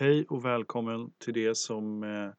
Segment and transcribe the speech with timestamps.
[0.00, 2.30] Hej och välkommen till det som eh,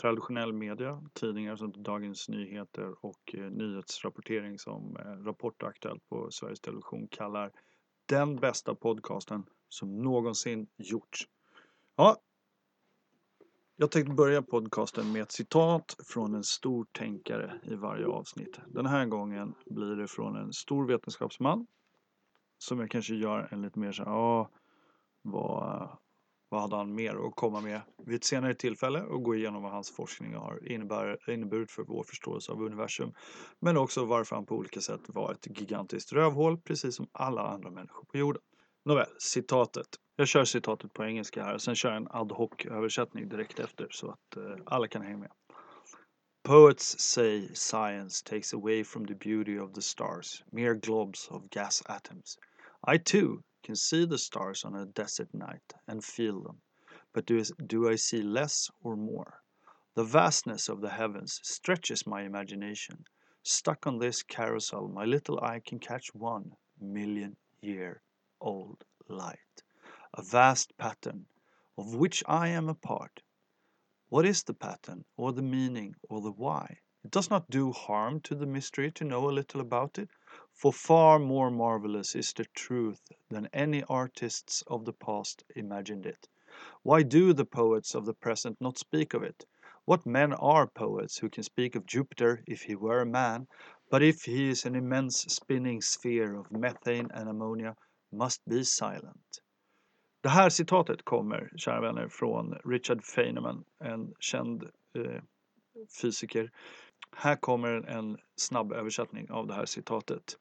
[0.00, 6.60] traditionell media, tidningar som Dagens Nyheter och eh, nyhetsrapportering som eh, Rapport Aktuellt på Sveriges
[6.60, 7.52] Television kallar
[8.06, 11.28] den bästa podcasten som någonsin gjorts.
[11.96, 12.16] Ja,
[13.76, 18.60] jag tänkte börja podcasten med ett citat från en stor tänkare i varje avsnitt.
[18.66, 21.66] Den här gången blir det från en stor vetenskapsman
[22.58, 24.50] som jag kanske gör en lite mer så här, ja,
[25.22, 25.98] vad
[26.50, 29.72] vad hade han mer att komma med vid ett senare tillfälle och gå igenom vad
[29.72, 33.12] hans forskning har innebär, inneburit för vår förståelse av universum.
[33.60, 37.70] Men också varför han på olika sätt var ett gigantiskt rövhål precis som alla andra
[37.70, 38.42] människor på jorden.
[38.84, 39.86] Nåväl, citatet.
[40.16, 43.86] Jag kör citatet på engelska här, sen kör jag en ad hoc översättning direkt efter
[43.90, 45.30] så att uh, alla kan hänga med.
[46.42, 51.82] Poets say science takes away from the beauty of the stars, mere globs of gas
[51.86, 52.38] atoms.
[52.94, 56.60] I too can see the stars on a desert night and feel them,
[57.12, 59.42] but do, do I see less or more?
[59.94, 63.04] The vastness of the heavens stretches my imagination.
[63.42, 68.02] Stuck on this carousel, my little eye can catch one million year
[68.40, 69.62] old light.
[70.14, 71.26] A vast pattern
[71.80, 73.22] of which I am a part.
[74.10, 76.80] What is the pattern, or the meaning, or the why?
[77.02, 80.10] It does not do harm to the mystery to know a little about it,
[80.52, 86.28] for far more marvelous is the truth than any artists of the past imagined it.
[86.82, 89.46] Why do the poets of the present not speak of it?
[89.84, 93.48] What men are poets who can speak of Jupiter if he were a man,
[93.90, 97.76] but if he is an immense spinning sphere of methane and ammonia
[98.12, 99.40] must be silent?
[100.22, 104.62] Det här citatet kommer, kära vänner, från Richard Feynman, en känd
[104.94, 105.22] eh,
[106.00, 106.50] fysiker.
[107.16, 110.38] Här kommer en snabb översättning av det här citatet.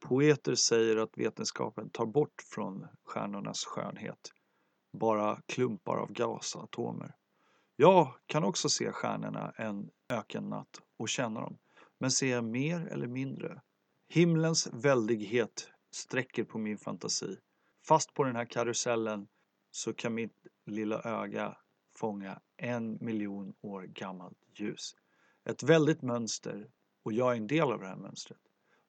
[0.00, 4.30] Poeter säger att vetenskapen tar bort från stjärnornas skönhet
[4.98, 7.14] bara klumpar av gasatomer.
[7.76, 11.58] Jag kan också se stjärnorna en ökennatt och känna dem,
[11.98, 13.60] men ser jag mer eller mindre?
[14.08, 17.36] Himlens väldighet sträcker på min fantasi.
[17.88, 19.26] Fast på den här karusellen
[19.70, 21.56] så kan mitt lilla öga
[21.98, 24.96] fånga en miljon år gammalt ljus.
[25.44, 26.68] Ett väldigt mönster
[27.04, 28.40] och jag är en del av det här mönstret.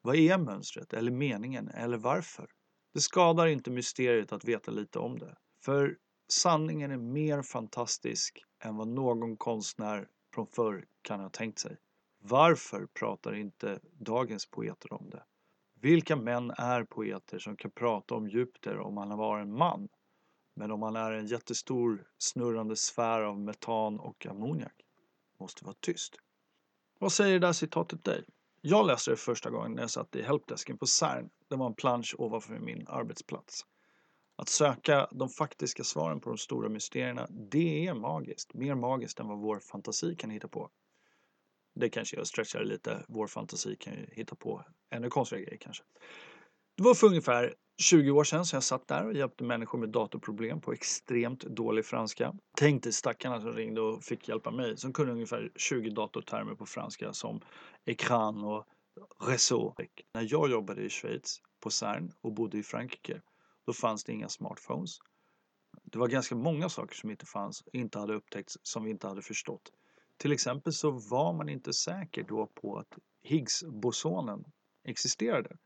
[0.02, 2.52] Vad är mönstret eller meningen eller varför?
[2.94, 5.38] Det skadar inte mysteriet att veta lite om det.
[5.66, 11.78] För sanningen är mer fantastisk än vad någon konstnär från förr kan ha tänkt sig.
[12.20, 15.24] Varför pratar inte dagens poeter om det?
[15.82, 19.90] Vilka män är poeter som kan prata om Jupiter om han var en man?
[20.56, 24.82] Men om han är en jättestor snurrande sfär av metan och ammoniak
[25.40, 26.16] måste vara tyst.
[27.00, 28.24] Vad säger det där citatet dig?
[28.62, 31.30] Jag läste det första gången när jag satt i helpdesken på CERN.
[31.50, 33.66] Det var en plansch ovanför min arbetsplats.
[34.36, 38.54] Att söka de faktiska svaren på de stora mysterierna, det är magiskt.
[38.54, 40.70] Mer magiskt än vad vår fantasi kan hitta på.
[41.76, 43.06] Det kanske jag stretchar lite.
[43.08, 45.84] Vår fantasi kan ju hitta på ännu konstigare grejer kanske.
[46.78, 49.90] Det var för ungefär 20 år sedan som jag satt där och hjälpte människor med
[49.90, 52.34] datorproblem på extremt dålig franska.
[52.58, 56.66] Tänk dig stackarna som ringde och fick hjälpa mig som kunde ungefär 20 datortermer på
[56.66, 57.42] franska som
[57.86, 58.66] ekran och
[59.20, 59.74] réseau.
[60.14, 63.22] När jag jobbade i Schweiz på CERN och bodde i Frankrike
[63.66, 64.98] då fanns det inga smartphones.
[65.84, 69.22] Det var ganska många saker som inte fanns, inte hade upptäckts, som vi inte hade
[69.22, 69.72] förstått.
[70.18, 74.44] Till exempel så var man inte säker då på att Higgs-bosonen
[74.84, 75.58] existerade.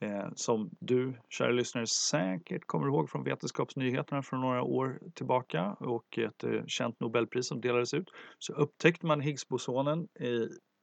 [0.00, 6.18] Eh, som du, kära lyssnare, säkert kommer ihåg från Vetenskapsnyheterna från några år tillbaka och
[6.18, 8.10] ett eh, känt Nobelpris som delades ut.
[8.38, 10.28] Så upptäckte man Higgsbosonen eh,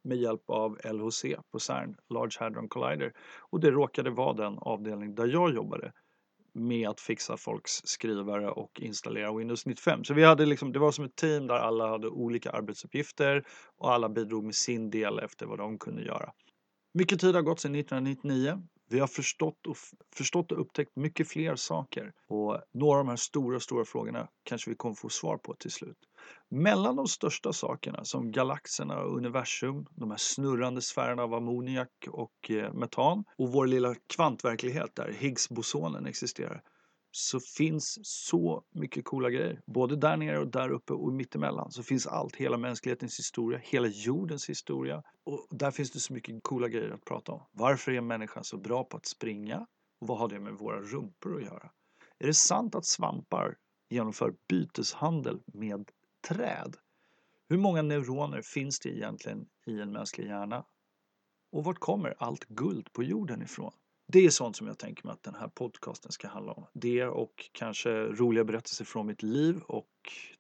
[0.04, 3.14] med hjälp av LHC på CERN, Large Hadron Collider.
[3.40, 5.92] Och det råkade vara den avdelning där jag jobbade
[6.54, 10.04] med att fixa folks skrivare och installera Windows 95.
[10.04, 13.44] Så vi hade liksom, det var som ett team där alla hade olika arbetsuppgifter
[13.78, 16.32] och alla bidrog med sin del efter vad de kunde göra.
[16.94, 18.62] Mycket tid har gått sedan 1999.
[18.94, 19.78] Vi har förstått och,
[20.16, 24.70] förstått och upptäckt mycket fler saker och några av de här stora, stora frågorna kanske
[24.70, 25.98] vi kommer få svar på till slut.
[26.50, 32.52] Mellan de största sakerna som galaxerna och universum, de här snurrande sfärerna av ammoniak och
[32.52, 36.62] eh, metan och vår lilla kvantverklighet där Higgsbosonen existerar
[37.16, 39.62] så finns så mycket coola grejer.
[39.66, 42.36] Både där nere och där uppe och mittemellan så finns allt.
[42.36, 45.04] Hela mänsklighetens historia, hela jordens historia.
[45.24, 47.42] Och där finns det så mycket coola grejer att prata om.
[47.52, 49.68] Varför är människan så bra på att springa?
[50.00, 51.72] Och vad har det med våra rumpor att göra?
[52.20, 53.56] Är det sant att svampar
[53.90, 55.92] genomför byteshandel med
[56.28, 56.76] träd?
[57.50, 60.66] Hur många neuroner finns det egentligen i en mänsklig hjärna?
[61.52, 63.74] Och vart kommer allt guld på jorden ifrån?
[64.14, 66.66] Det är sånt som jag tänker mig att den här podcasten ska handla om.
[66.74, 69.90] Det och kanske roliga berättelser från mitt liv och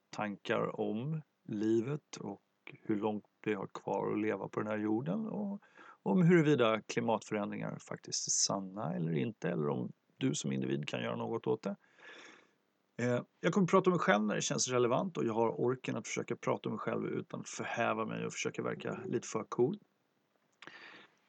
[0.09, 2.41] tankar om livet och
[2.81, 5.61] hur långt vi har kvar att leva på den här jorden och
[6.03, 11.15] om huruvida klimatförändringar faktiskt är sanna eller inte eller om du som individ kan göra
[11.15, 11.75] något åt det.
[13.01, 15.61] Eh, jag kommer att prata om mig själv när det känns relevant och jag har
[15.61, 19.27] orken att försöka prata om mig själv utan att förhäva mig och försöka verka lite
[19.27, 19.79] för cool.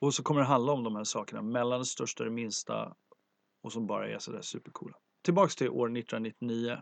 [0.05, 2.95] Och så kommer det handla om de här sakerna mellan det största och det minsta
[3.63, 4.97] och som bara är sådär supercoola.
[5.23, 6.73] Tillbaks till år 1999.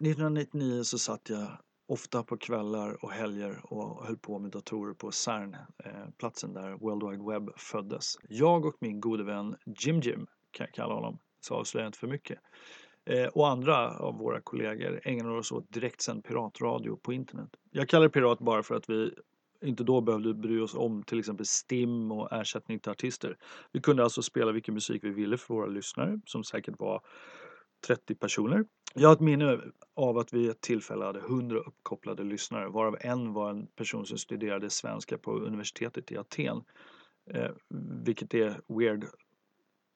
[0.00, 1.48] 1999 så satt jag
[1.88, 6.72] ofta på kvällar och helger och höll på med datorer på CERN, eh, platsen där
[6.72, 8.16] World Wide Web föddes.
[8.28, 11.98] Jag och min gode vän Jim Jim, kan jag kalla honom, så avslöjar jag inte
[11.98, 12.38] för mycket,
[13.04, 17.50] eh, och andra av våra kollegor ägnade oss åt direktsänd piratradio på internet.
[17.70, 19.14] Jag kallar det pirat bara för att vi
[19.64, 23.36] inte då behövde bry oss om till exempel STIM och ersättning till artister.
[23.72, 27.00] Vi kunde alltså spela vilken musik vi ville för våra lyssnare, som säkert var
[27.86, 28.64] 30 personer.
[28.94, 29.60] Jag har ett minne
[29.96, 34.18] av att vi ett tillfälle hade 100 uppkopplade lyssnare varav en var en person som
[34.18, 36.62] studerade svenska på universitetet i Aten.
[37.30, 37.50] Eh,
[38.04, 39.06] vilket är weird.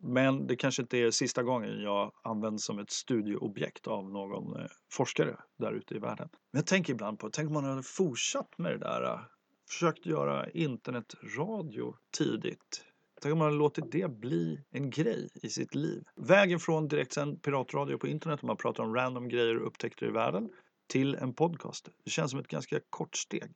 [0.01, 4.67] Men det kanske inte är sista gången jag används som ett studieobjekt av någon eh,
[4.93, 6.29] forskare där ute i världen.
[6.33, 9.21] Men jag tänker ibland på, tänk om man hade fortsatt med det där, eh,
[9.69, 12.85] försökt göra internetradio tidigt.
[13.23, 16.03] Tänk om man hade låtit det bli en grej i sitt liv.
[16.17, 20.51] Vägen från direktsänd piratradio på internet, man pratar om random grejer och upptäckter i världen,
[20.89, 21.89] till en podcast.
[22.05, 23.53] Det känns som ett ganska kort steg.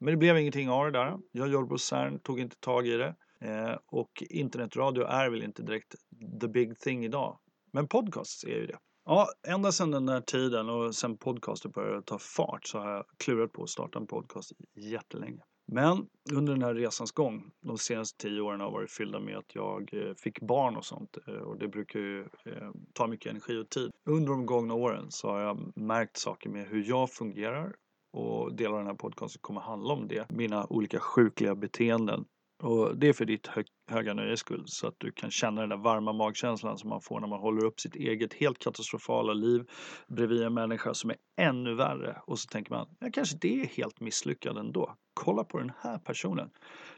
[0.00, 1.18] Men det blev ingenting av det där.
[1.32, 3.14] Jag jobbade på CERN, tog inte tag i det.
[3.40, 5.94] Eh, och internetradio är väl inte direkt
[6.40, 7.38] the big thing idag.
[7.72, 8.78] Men podcasts är ju det.
[9.04, 13.04] Ja, ända sedan den där tiden och sen podcaster började ta fart så har jag
[13.16, 15.42] klurat på att starta en podcast jättelänge.
[15.66, 19.54] Men under den här resans gång, de senaste tio åren har varit fyllda med att
[19.54, 23.58] jag eh, fick barn och sånt eh, och det brukar ju eh, ta mycket energi
[23.58, 23.90] och tid.
[24.04, 27.74] Under de gångna åren så har jag märkt saker med hur jag fungerar
[28.12, 30.30] och delar av den här podcasten kommer handla om det.
[30.30, 32.24] Mina olika sjukliga beteenden
[32.62, 35.70] och det är för ditt högt höga nöjes skull så att du kan känna den
[35.70, 39.70] där varma magkänslan som man får när man håller upp sitt eget helt katastrofala liv
[40.08, 43.66] bredvid en människa som är ännu värre och så tänker man, ja kanske det är
[43.66, 44.94] helt misslyckad ändå.
[45.14, 46.50] Kolla på den här personen.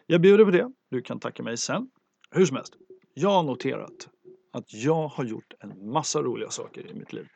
[0.06, 0.72] Jag bjuder på det.
[0.90, 1.90] Du kan tacka mig sen.
[2.30, 2.74] Hur som helst,
[3.14, 4.08] jag har noterat
[4.52, 7.26] att jag har gjort en massa roliga saker i mitt liv.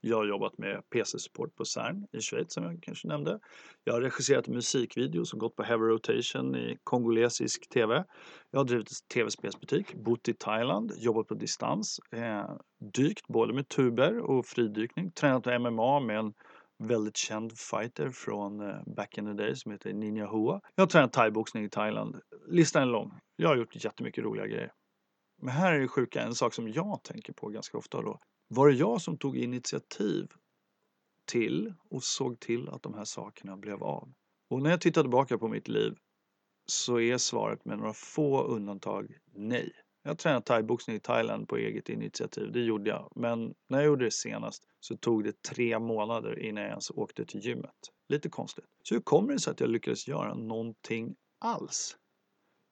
[0.00, 3.38] Jag har jobbat med PC-support på CERN i Schweiz som jag kanske nämnde.
[3.84, 8.04] Jag har regisserat musikvideos och gått på heavy rotation i kongolesisk TV.
[8.50, 12.50] Jag har drivit tv-spelsbutik, bott i Thailand, jobbat på distans, eh,
[12.94, 16.32] dykt både med tuber och fridykning, tränat MMA med en
[16.78, 20.60] väldigt känd fighter från eh, back in the day som heter Ninja Hua.
[20.74, 22.16] Jag har tränat thaiboxning i Thailand.
[22.48, 23.12] Listan är lång.
[23.36, 24.72] Jag har gjort jättemycket roliga grejer.
[25.40, 28.20] Men här är det sjuka, en sak som jag tänker på ganska ofta då.
[28.48, 30.28] Var det jag som tog initiativ
[31.26, 34.12] till och såg till att de här sakerna blev av?
[34.50, 35.96] Och när jag tittar tillbaka på mitt liv
[36.66, 39.72] så är svaret med några få undantag nej.
[40.02, 43.12] Jag tränade thaiboxning i Thailand på eget initiativ, det gjorde jag.
[43.16, 47.24] Men när jag gjorde det senast så tog det tre månader innan jag ens åkte
[47.24, 47.74] till gymmet.
[48.08, 48.64] Lite konstigt.
[48.82, 51.96] Så hur kommer det sig att jag lyckades göra någonting alls?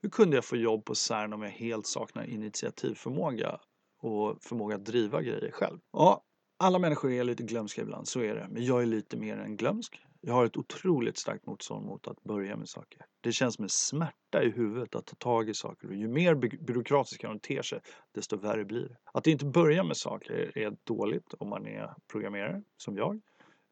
[0.02, 3.60] Hur kunde jag få jobb på CERN om jag helt saknar initiativförmåga
[4.00, 5.78] och förmåga att driva grejer själv?
[5.92, 6.24] Ja,
[6.58, 8.46] alla människor är lite glömska ibland, så är det.
[8.50, 10.00] Men jag är lite mer än glömsk.
[10.20, 13.04] Jag har ett otroligt starkt motstånd mot att börja med saker.
[13.20, 16.34] Det känns som en smärta i huvudet att ta tag i saker och ju mer
[16.34, 17.80] byråkratiska de ter sig,
[18.14, 18.96] desto värre blir det.
[19.12, 23.20] Att inte börja med saker är dåligt om man är programmerare, som jag.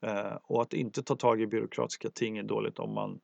[0.02, 3.20] Eh, och att inte ta tag i byråkratiska ting är dåligt om man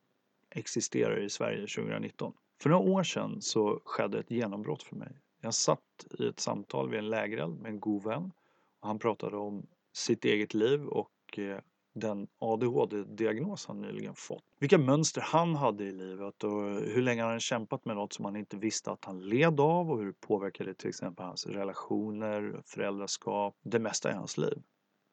[0.49, 2.33] existerar i Sverige 2019.
[2.63, 5.19] För några år sedan så skedde ett genombrott för mig.
[5.41, 5.79] Jag satt
[6.19, 8.31] i ett samtal vid en lägereld med en god vän
[8.79, 11.57] och han pratade om sitt eget liv och eh,
[11.93, 14.43] den ADHD-diagnos han nyligen fått.
[14.59, 18.35] Vilka mönster han hade i livet och hur länge han kämpat med något som han
[18.35, 23.55] inte visste att han led av och hur det påverkade till exempel hans relationer, föräldraskap,
[23.63, 24.61] det mesta i hans liv.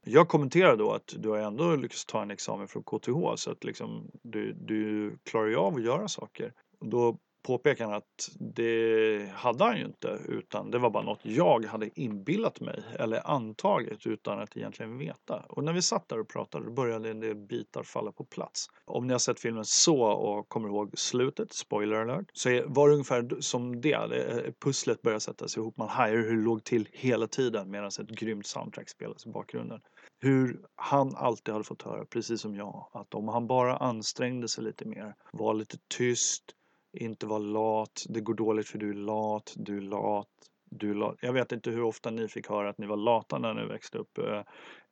[0.04, 3.64] Jag kommenterade då att du har ändå lyckats ta en examen från KTH så att
[3.64, 6.52] liksom du, du klarar ju av att göra saker.
[6.80, 12.01] Då påpekar att det hade han ju inte utan det var bara något jag hade
[12.01, 15.45] inbillat mig eller antagit utan att egentligen veta.
[15.49, 18.67] Och när vi satt där och pratade började en del bitar falla på plats.
[18.85, 22.95] Om ni har sett filmen så och kommer ihåg slutet, spoiler alert, så var det
[22.95, 24.61] ungefär som det.
[24.65, 25.77] Pusslet började sättas ihop.
[25.77, 29.81] Man hajar hur det låg till hela tiden medan ett grymt soundtrack spelades i bakgrunden.
[30.23, 34.65] Hur han alltid hade fått höra, precis som jag, att om han bara ansträngde sig
[34.65, 36.45] lite mer, var lite tyst,
[36.93, 40.29] inte vara lat, det går dåligt för du är lat, du är lat.
[40.71, 41.17] du är lat.
[41.21, 43.99] Jag vet inte hur ofta ni fick höra att ni var lata när ni växte
[43.99, 44.19] upp.
[44.19, 44.43] Eh,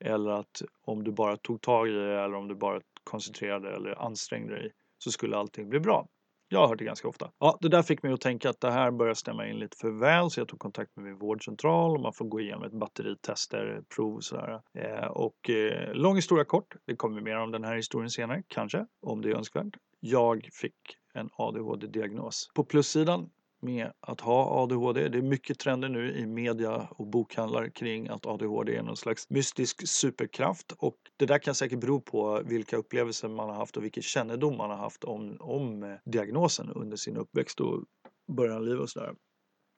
[0.00, 4.02] eller att om du bara tog tag i det eller om du bara koncentrerade eller
[4.04, 6.08] ansträngde dig så skulle allting bli bra.
[6.50, 7.30] Jag har hört det ganska ofta.
[7.38, 9.90] Ja, det där fick mig att tänka att det här börjar stämma in lite för
[9.90, 13.16] väl så jag tog kontakt med min vårdcentral och man får gå igenom ett batteri
[13.16, 14.60] tester, prov och sådär.
[14.78, 18.86] Eh, och eh, lång historia kort, det kommer mer om den här historien senare, kanske,
[19.02, 19.76] om det är önskvärt.
[20.00, 20.74] Jag fick
[21.18, 22.50] en ADHD-diagnos.
[22.54, 25.08] På plussidan med att ha ADHD.
[25.08, 29.30] Det är mycket trender nu i media och bokhandlar kring att ADHD är någon slags
[29.30, 33.84] mystisk superkraft och det där kan säkert bero på vilka upplevelser man har haft och
[33.84, 37.84] vilken kännedom man har haft om, om eh, diagnosen under sin uppväxt och
[38.32, 39.14] början av livet och sådär.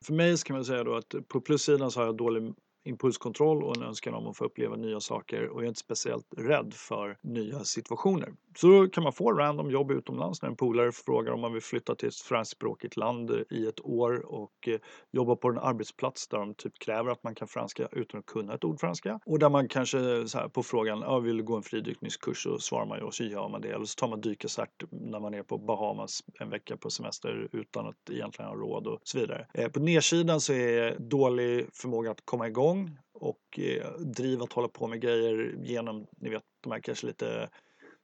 [0.07, 3.63] För mig så kan man säga då att på plussidan så har jag dålig impulskontroll
[3.63, 6.75] och en önskan om att få uppleva nya saker och jag är inte speciellt rädd
[6.75, 8.33] för nya situationer.
[8.57, 11.63] Så då kan man få random jobb utomlands när en polare frågar om man vill
[11.63, 16.39] flytta till ett franskspråkigt land i ett år och eh, jobba på en arbetsplats där
[16.39, 19.21] de typ kräver att man kan franska utan att kunna ett ord franska.
[19.27, 22.43] Och där man kanske så här, på frågan, ja, vill du gå en fridykningskurs?
[22.43, 23.69] Så svarar man ja, och så gör man det.
[23.69, 27.87] Eller så tar man dykcert när man är på Bahamas en vecka på semester utan
[27.87, 29.47] att egentligen ha råd och så vidare.
[29.55, 32.70] Eh, på nedsidan så är dålig förmåga att komma igång
[33.15, 37.49] och eh, driv att hålla på med grejer genom, ni vet, de här kanske lite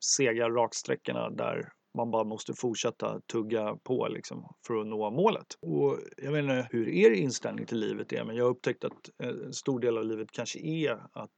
[0.00, 5.46] sega raksträckorna där man bara måste fortsätta tugga på liksom för att nå målet.
[5.62, 9.10] Och jag vet inte hur er inställning till livet är, men jag har upptäckt att
[9.22, 11.30] eh, en stor del av livet kanske är att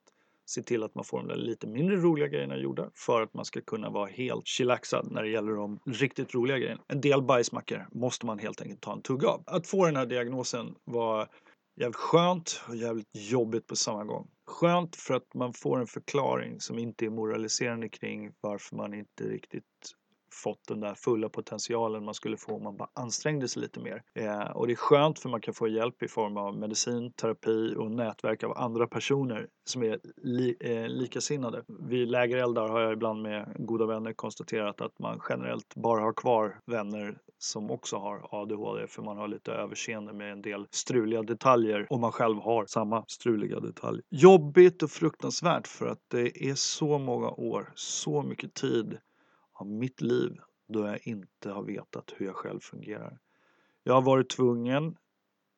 [0.47, 3.45] se till att man får de där lite mindre roliga grejerna gjorda för att man
[3.45, 6.83] ska kunna vara helt chillaxad när det gäller de riktigt roliga grejerna.
[6.89, 9.43] En del bajsmackor måste man helt enkelt ta en tugga av.
[9.47, 11.29] Att få den här diagnosen var
[11.79, 14.31] jävligt skönt och jävligt jobbigt på samma gång.
[14.47, 19.25] Skönt för att man får en förklaring som inte är moraliserande kring varför man inte
[19.25, 19.65] riktigt
[20.31, 24.03] fått den där fulla potentialen man skulle få om man bara ansträngde sig lite mer.
[24.15, 27.75] Eh, och det är skönt för man kan få hjälp i form av medicin, terapi
[27.77, 31.65] och nätverk av andra personer som är li, eh, likasinnade.
[31.69, 36.61] Vid lägereldar har jag ibland med goda vänner konstaterat att man generellt bara har kvar
[36.67, 41.87] vänner som också har ADHD för man har lite överseende med en del struliga detaljer
[41.91, 44.03] och man själv har samma struliga detaljer.
[44.11, 48.99] Jobbigt och fruktansvärt för att det är så många år, så mycket tid
[49.59, 50.39] av mitt liv
[50.69, 53.19] då jag inte har vetat hur jag själv fungerar.
[53.83, 54.97] Jag har varit tvungen,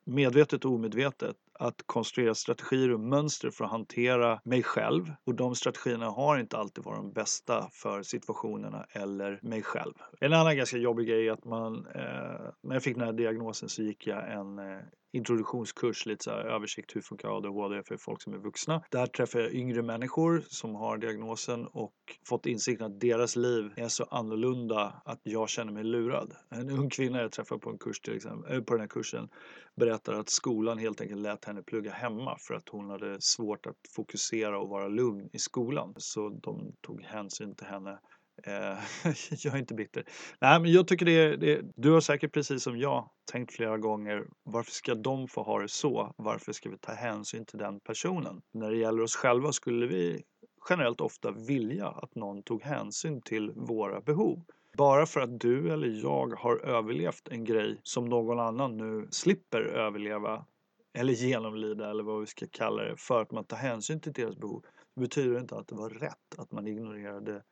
[0.05, 5.55] medvetet och omedvetet, att konstruera strategier och mönster för att hantera mig själv och de
[5.55, 9.95] strategierna har inte alltid varit de bästa för situationerna eller mig själv.
[10.21, 13.69] En annan ganska jobbig grej är att man, eh, när jag fick den här diagnosen
[13.69, 14.79] så gick jag en eh,
[15.13, 18.83] introduktionskurs, lite så här översikt hur funkar ADHD för folk som är vuxna.
[18.91, 21.95] Där träffar jag yngre människor som har diagnosen och
[22.29, 26.35] fått insikten att deras liv är så annorlunda att jag känner mig lurad.
[26.51, 29.29] En ung kvinna jag träffade på en kurs till exempel, eh, på den här kursen
[29.77, 33.77] berättar att skolan helt enkelt lät henne plugga hemma för att hon hade svårt att
[33.97, 35.95] fokusera och vara lugn i skolan.
[35.97, 37.99] Så de tog hänsyn till henne
[38.45, 38.79] Eh,
[39.45, 40.05] jag är inte bitter.
[40.41, 44.27] Nej, men jag tycker det, det, du har säkert precis som jag tänkt flera gånger.
[44.43, 46.15] Varför ska de få ha det så?
[46.17, 48.43] Varför ska vi ta hänsyn till den personen?
[48.53, 50.23] När det gäller oss själva skulle vi
[50.71, 54.45] generellt ofta vilja att någon tog hänsyn till våra behov.
[54.79, 59.61] Bara för att du eller jag har överlevt en grej som någon annan nu slipper
[59.61, 60.45] överleva
[60.93, 64.37] eller genomlida eller vad vi ska kalla det för att man tar hänsyn till deras
[64.37, 64.65] behov
[65.01, 67.43] betyder det inte att det var rätt att man ignorerade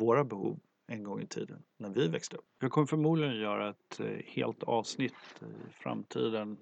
[0.00, 2.46] våra behov en gång i tiden när vi växte upp.
[2.60, 6.58] Jag kommer förmodligen göra ett eh, helt avsnitt i framtiden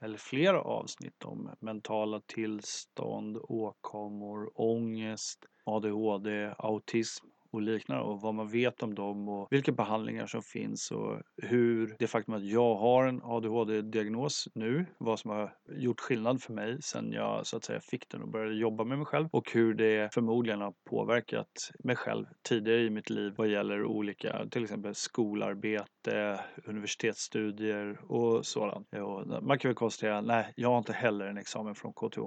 [0.00, 8.48] eller flera avsnitt om mentala tillstånd, åkommor, ångest, ADHD, autism och liknande och vad man
[8.48, 13.06] vet om dem och vilka behandlingar som finns och hur det faktum att jag har
[13.06, 17.80] en ADHD-diagnos nu, vad som har gjort skillnad för mig sen jag så att säga
[17.80, 21.96] fick den och började jobba med mig själv och hur det förmodligen har påverkat mig
[21.96, 28.88] själv tidigare i mitt liv vad gäller olika, till exempel skolarbete, universitetsstudier och sådant.
[29.42, 32.18] Man kan väl konstatera, nej, jag har inte heller en examen från KTH.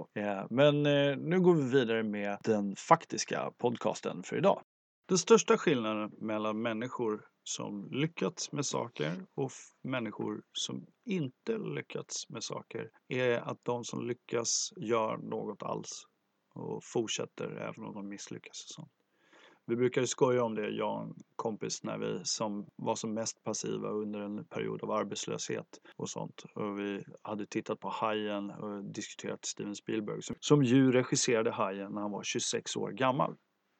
[0.49, 4.61] Men eh, nu går vi vidare med den faktiska podcasten för idag.
[5.07, 9.51] Den största skillnaden mellan människor som lyckats med saker och
[9.83, 16.03] människor som inte lyckats med saker är att de som lyckas gör något alls
[16.55, 18.63] och fortsätter även om de misslyckas.
[18.63, 18.91] Och sånt.
[19.65, 23.43] Vi brukade skoja om det, jag och en kompis, när vi som var som mest
[23.43, 26.43] passiva under en period av arbetslöshet och sånt.
[26.55, 31.91] Och vi hade tittat på Hajen och diskuterat Steven Spielberg som, som ju regisserade Hajen
[31.91, 33.35] när han var 26 år gammal.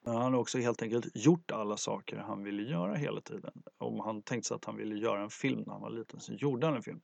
[0.07, 3.51] Men han har också helt enkelt gjort alla saker han ville göra hela tiden.
[3.77, 6.33] Om han tänkte sig att han ville göra en film när han var liten så
[6.33, 6.99] gjorde han en film.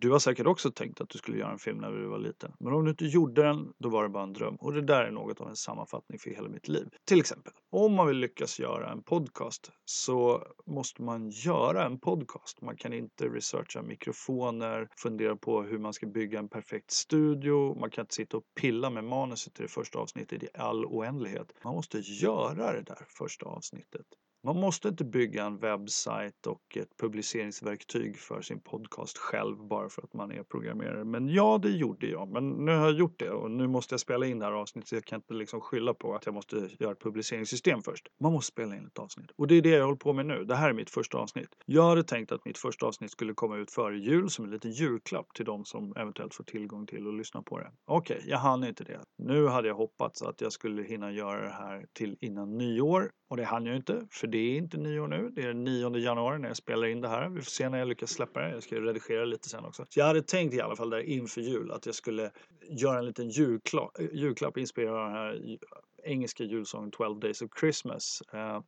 [0.00, 2.52] Du har säkert också tänkt att du skulle göra en film när du var liten.
[2.60, 4.56] Men om du inte gjorde den, då var det bara en dröm.
[4.56, 6.88] Och det där är något av en sammanfattning för hela mitt liv.
[7.04, 12.60] Till exempel, om man vill lyckas göra en podcast så måste man göra en podcast.
[12.62, 17.80] Man kan inte researcha mikrofoner, fundera på hur man ska bygga en perfekt studio.
[17.80, 21.52] Man kan inte sitta och pilla med manuset till det första avsnittet i all oändlighet.
[21.64, 24.06] Man måste göra det där första avsnittet.
[24.44, 30.02] Man måste inte bygga en webbsajt och ett publiceringsverktyg för sin podcast själv bara för
[30.02, 31.04] att man är programmerare.
[31.04, 32.28] Men ja, det gjorde jag.
[32.28, 34.92] Men nu har jag gjort det och nu måste jag spela in det här avsnittet
[34.92, 38.08] jag kan inte liksom skylla på att jag måste göra ett publiceringssystem först.
[38.20, 40.44] Man måste spela in ett avsnitt och det är det jag håller på med nu.
[40.44, 41.48] Det här är mitt första avsnitt.
[41.66, 44.70] Jag hade tänkt att mitt första avsnitt skulle komma ut före jul som en liten
[44.70, 47.70] julklapp till de som eventuellt får tillgång till och lyssna på det.
[47.84, 49.00] Okej, okay, jag hann inte det.
[49.18, 53.36] Nu hade jag hoppats att jag skulle hinna göra det här till innan nyår och
[53.36, 55.30] det hann jag inte för det är inte nyår nu.
[55.34, 57.28] Det är den 9 januari när jag spelar in det här.
[57.28, 58.50] Vi får se när jag lyckas släppa det.
[58.50, 59.86] Jag ska redigera lite sen också.
[59.88, 62.30] Så jag hade tänkt i alla fall där inför jul att jag skulle
[62.70, 65.58] göra en liten julklapp, julklapp inspirerad av den här
[66.04, 68.22] engelska julsången 12 Days of Christmas.
[68.32, 68.60] Eh,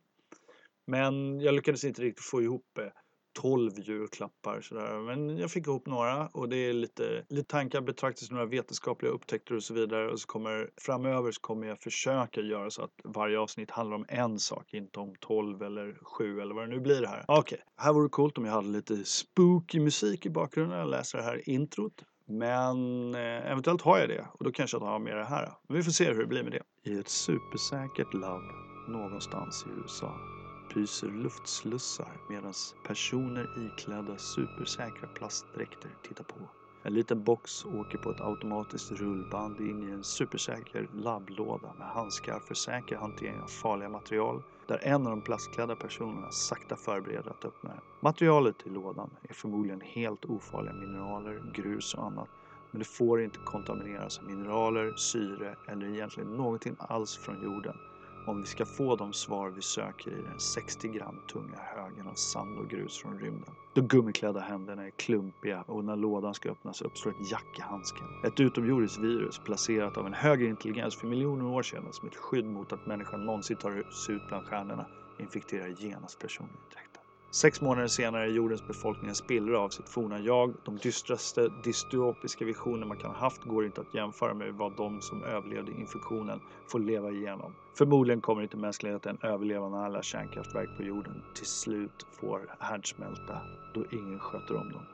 [0.87, 2.91] men jag lyckades inte riktigt få ihop det
[3.33, 4.99] 12 julklappar sådär.
[4.99, 9.55] Men jag fick ihop några och det är lite, lite tankar betraktas några vetenskapliga upptäckter
[9.55, 10.11] och så vidare.
[10.11, 14.05] Och så kommer framöver så kommer jag försöka göra så att varje avsnitt handlar om
[14.07, 17.25] en sak, inte om 12 eller 7 eller vad det nu blir här.
[17.27, 17.57] Okej, okay.
[17.77, 20.79] här vore det coolt om jag hade lite spooky musik i bakgrunden.
[20.79, 22.03] Jag läser det här introt.
[22.25, 25.53] Men eh, eventuellt har jag det och då kanske jag har med det här.
[25.67, 26.91] Men vi får se hur det blir med det.
[26.91, 28.43] I ett supersäkert labb
[28.87, 30.40] någonstans i USA
[30.73, 36.51] pyser luftslussar medan personer iklädda supersäkra plastdräkter tittar på.
[36.83, 42.39] En liten box åker på ett automatiskt rullband in i en supersäker labblåda med handskar
[42.39, 47.45] för säker hantering av farliga material där en av de plastklädda personerna sakta förbereder att
[47.45, 47.81] öppna den.
[48.01, 52.29] Materialet i lådan är förmodligen helt ofarliga mineraler, grus och annat
[52.71, 57.79] men det får inte kontamineras av mineraler, syre eller egentligen någonting alls från jorden
[58.23, 62.13] om vi ska få de svar vi söker i den 60 gram tunga högen av
[62.15, 63.55] sand och grus från rymden.
[63.73, 68.07] De gummiklädda händerna är klumpiga och när lådan ska öppnas uppstår ett jack i handsken.
[68.21, 72.45] Ett utomjordiskt virus placerat av en högre intelligens för miljoner år sedan som ett skydd
[72.45, 76.90] mot att människan någonsin tar sig ut bland stjärnorna infekterar genast personen direkt.
[77.33, 80.55] Sex månader senare är jordens befolkning en spillra av sitt forna jag.
[80.63, 85.01] De dystraste dystopiska visioner man kan ha haft går inte att jämföra med vad de
[85.01, 86.41] som överlevde infektionen
[86.71, 87.55] får leva igenom.
[87.77, 93.41] Förmodligen kommer inte mänskligheten överleva när alla kärnkraftverk på jorden till slut får härdsmälta
[93.71, 94.87] då ingen sköter om dem.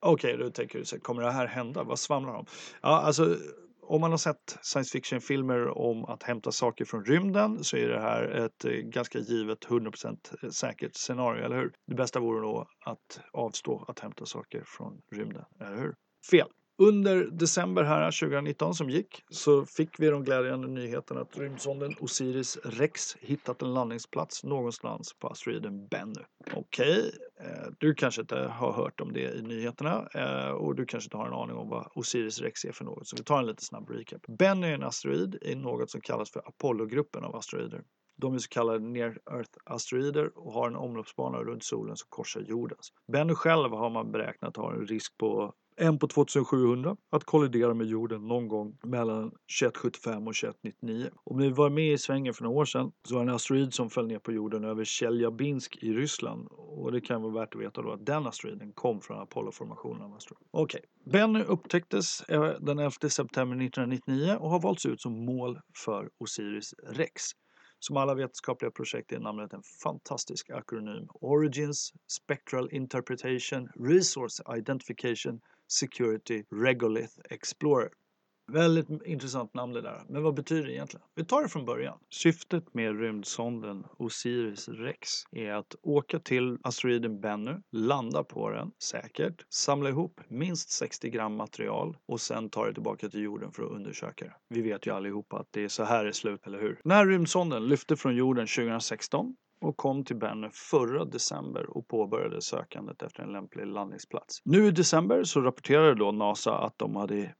[0.00, 1.82] Okej, okay, då tänker du sig, kommer det här hända?
[1.82, 2.46] Vad svamlar de?
[2.82, 3.36] Ja, alltså
[3.90, 8.00] om man har sett science fiction-filmer om att hämta saker från rymden så är det
[8.00, 11.72] här ett eh, ganska givet 100% eh, säkert scenario, eller hur?
[11.86, 15.94] Det bästa vore då att avstå att hämta saker från rymden, eller hur?
[16.30, 16.48] Fel!
[16.82, 22.58] Under december här 2019 som gick så fick vi de glädjande nyheterna att rymdsonden Osiris
[22.64, 26.24] Rex hittat en landningsplats någonstans på asteroiden Bennu.
[26.54, 27.10] Okej, okay.
[27.78, 31.26] Du kanske inte har hört om det i nyheterna eh, och du kanske inte har
[31.26, 33.06] en aning om vad Osiris Rex är för något.
[33.06, 34.22] Så vi tar en lite snabb recap.
[34.38, 37.82] Bennu är en asteroid i något som kallas för Apollo-gruppen av asteroider.
[38.16, 42.40] De är så kallade near Earth asteroider och har en omloppsbana runt solen som korsar
[42.40, 42.92] jordens.
[43.12, 47.86] Bennu själv har man beräknat har en risk på en på 2700 att kollidera med
[47.86, 51.10] jorden någon gång mellan 2175 och 2199.
[51.24, 53.74] Om ni var med i svängen för några år sedan så var det en asteroid
[53.74, 57.60] som föll ner på jorden över Tjeljabinsk i Ryssland och det kan vara värt att
[57.60, 60.46] veta då att den asteroiden kom från Apollo-formationen av asteroid.
[60.50, 61.12] Okej, okay.
[61.12, 66.74] Bennu upptäcktes eh, den 11 september 1999 och har valts ut som mål för Osiris
[66.88, 67.22] Rex.
[67.82, 71.08] Som alla vetenskapliga projekt är namnet en fantastisk akronym.
[71.14, 75.40] Origins, Spectral Interpretation, Resource Identification,
[75.72, 77.90] Security Regolith Explorer.
[78.52, 80.02] Väldigt intressant namn det där.
[80.08, 81.06] Men vad betyder det egentligen?
[81.14, 81.98] Vi tar det från början.
[82.10, 89.44] Syftet med rymdsonden Osiris Rex är att åka till asteroiden Bennu, landa på den säkert,
[89.48, 93.70] samla ihop minst 60 gram material och sen ta det tillbaka till jorden för att
[93.70, 94.34] undersöka det.
[94.48, 96.80] Vi vet ju allihopa att det är så här i är slut, eller hur?
[96.82, 102.42] Den här rymdsonden lyfte från jorden 2016 och kom till Bennu förra december och påbörjade
[102.42, 104.42] sökandet efter en lämplig landningsplats.
[104.44, 107.34] Nu i december så rapporterade då NASA att de, hade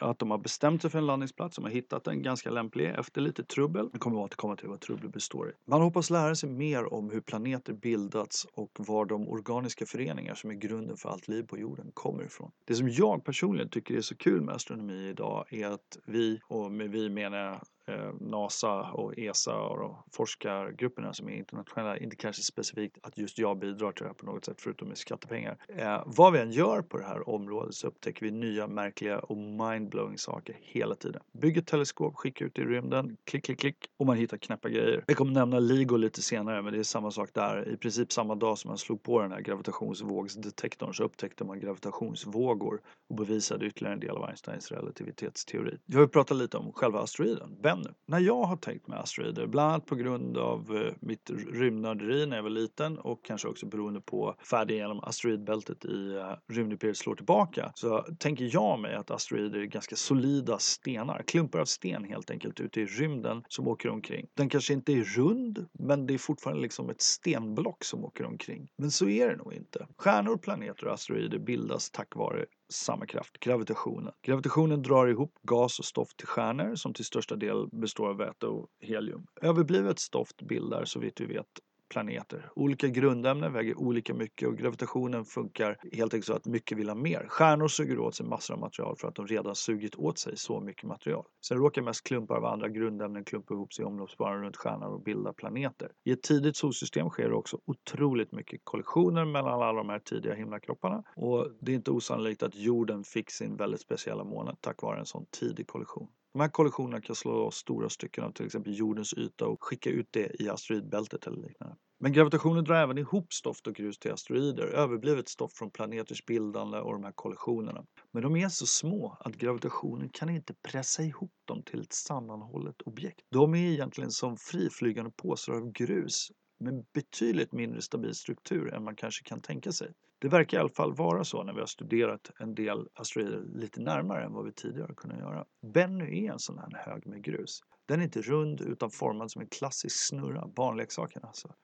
[0.00, 3.20] att de har bestämt sig för en landningsplats, de har hittat en ganska lämplig efter
[3.20, 3.88] lite trubbel.
[3.92, 5.52] Jag kommer återkomma till vad trubbel består i.
[5.66, 10.50] Man hoppas lära sig mer om hur planeter bildats och var de organiska föreningar som
[10.50, 12.50] är grunden för allt liv på jorden kommer ifrån.
[12.64, 16.72] Det som jag personligen tycker är så kul med astronomi idag är att vi, och
[16.72, 22.42] med vi menar jag Eh, NASA och ESA och forskargrupperna som är internationella, inte kanske
[22.42, 25.56] specifikt att just jag bidrar till det här på något sätt förutom med skattepengar.
[25.68, 29.36] Eh, vad vi än gör på det här området så upptäcker vi nya märkliga och
[29.36, 31.22] mindblowing saker hela tiden.
[31.32, 35.04] Bygger teleskop, skickar ut i rymden, klick, klick, klick och man hittar knäppa grejer.
[35.06, 37.68] Jag kommer nämna LIGO lite senare men det är samma sak där.
[37.68, 42.80] I princip samma dag som man slog på den här gravitationsvågsdetektorn så upptäckte man gravitationsvågor
[43.08, 45.78] och bevisade ytterligare en del av Einsteins relativitetsteori.
[45.86, 49.72] Jag vill prata lite om själva asteroiden, men När jag har tänkt med asteroider, bland
[49.72, 54.00] annat på grund av eh, mitt rymdnörderi när jag var liten och kanske också beroende
[54.00, 59.58] på färden genom asteroidbältet i eh, rymdimperiet slår tillbaka, så tänker jag mig att asteroider
[59.58, 64.26] är ganska solida stenar, klumpar av sten helt enkelt ute i rymden som åker omkring.
[64.34, 68.68] Den kanske inte är rund, men det är fortfarande liksom ett stenblock som åker omkring.
[68.76, 69.86] Men så är det nog inte.
[69.96, 74.12] Stjärnor, planeter och asteroider bildas tack vare samma kraft, gravitationen.
[74.22, 78.46] Gravitationen drar ihop gas och stoft till stjärnor som till största del består av väte
[78.46, 79.26] och helium.
[79.42, 81.46] Överblivet stoft bildar, så vitt vi vet,
[81.88, 82.50] planeter.
[82.54, 86.94] Olika grundämnen väger olika mycket och gravitationen funkar helt enkelt så att mycket vill ha
[86.94, 87.26] mer.
[87.28, 90.60] Stjärnor suger åt sig massor av material för att de redan sugit åt sig så
[90.60, 91.24] mycket material.
[91.46, 95.02] Sen råkar mest klumpar av andra grundämnen klumpa ihop sig i omloppsbanan runt stjärnan och
[95.02, 95.88] bilda planeter.
[96.04, 100.34] I ett tidigt solsystem sker det också otroligt mycket kollisioner mellan alla de här tidiga
[100.34, 104.98] himlakropparna och det är inte osannolikt att jorden fick sin väldigt speciella måne tack vare
[104.98, 106.08] en sån tidig kollision.
[106.32, 109.90] De här kollisionerna kan slå loss stora stycken av till exempel jordens yta och skicka
[109.90, 111.76] ut det i asteroidbältet eller liknande.
[112.00, 116.78] Men gravitationen drar även ihop stoft och grus till asteroider, överblivet stoft från planeters bildande
[116.78, 117.84] och de här kollisionerna.
[118.12, 122.82] Men de är så små att gravitationen kan inte pressa ihop dem till ett sammanhållet
[122.82, 123.20] objekt.
[123.30, 126.28] De är egentligen som friflygande påsar av grus
[126.60, 129.92] med betydligt mindre stabil struktur än man kanske kan tänka sig.
[130.20, 133.80] Det verkar i alla fall vara så när vi har studerat en del asteroider lite
[133.80, 135.44] närmare än vad vi tidigare kunnat göra.
[135.72, 137.60] Bennu är en sån här hög med grus.
[137.86, 141.54] Den är inte rund utan formad som en klassisk snurra, barnleksaken alltså.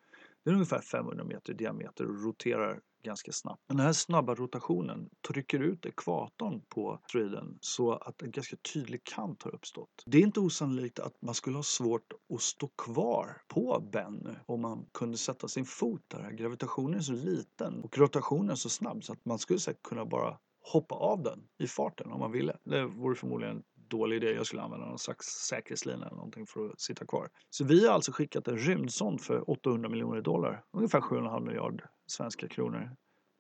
[0.45, 3.63] Den är ungefär 500 meter i diameter och roterar ganska snabbt.
[3.69, 9.43] Den här snabba rotationen trycker ut ekvatorn på asteroiden så att en ganska tydlig kant
[9.43, 10.03] har uppstått.
[10.07, 14.61] Det är inte osannolikt att man skulle ha svårt att stå kvar på Bennu om
[14.61, 16.31] man kunde sätta sin fot där.
[16.31, 20.39] Gravitationen är så liten och rotationen så snabb så att man skulle säkert kunna bara
[20.73, 22.57] hoppa av den i farten om man ville.
[22.65, 24.33] Det vore förmodligen dålig idé.
[24.33, 27.29] Jag skulle använda någon slags säkerhetslina eller någonting för att sitta kvar.
[27.51, 32.49] Så vi har alltså skickat en rymdsond för 800 miljoner dollar, ungefär 7,5 miljard svenska
[32.49, 32.91] kronor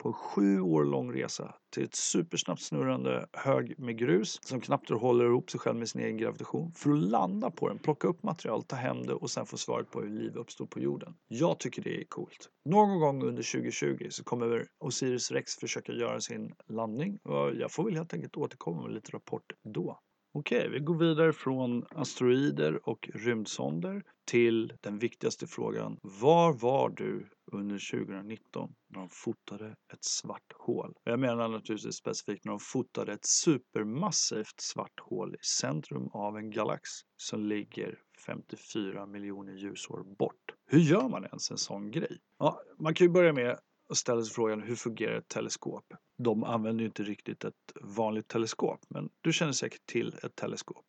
[0.04, 4.90] på en sju år lång resa till ett supersnabbt snurrande hög med grus som knappt
[4.90, 8.22] håller ihop sig själv med sin egen gravitation för att landa på den, plocka upp
[8.22, 11.14] material, ta hem det och sen få svaret på hur liv uppstod på jorden.
[11.28, 12.48] Jag tycker det är coolt.
[12.64, 17.84] Någon gång under 2020 så kommer Osiris Rex försöka göra sin landning och jag får
[17.84, 19.98] väl helt enkelt återkomma med lite rapport då.
[20.36, 25.98] Okej, vi går vidare från asteroider och rymdsonder till den viktigaste frågan.
[26.02, 30.94] Var var du under 2019 när de fotade ett svart hål?
[31.04, 36.50] Jag menar naturligtvis specifikt när de fotade ett supermassivt svart hål i centrum av en
[36.50, 40.54] galax som ligger 54 miljoner ljusår bort.
[40.66, 42.18] Hur gör man ens en sån grej?
[42.38, 45.94] Ja, man kan ju börja med och ställer sig frågan hur fungerar ett teleskop?
[46.18, 50.84] De använder ju inte riktigt ett vanligt teleskop, men du känner säkert till ett teleskop.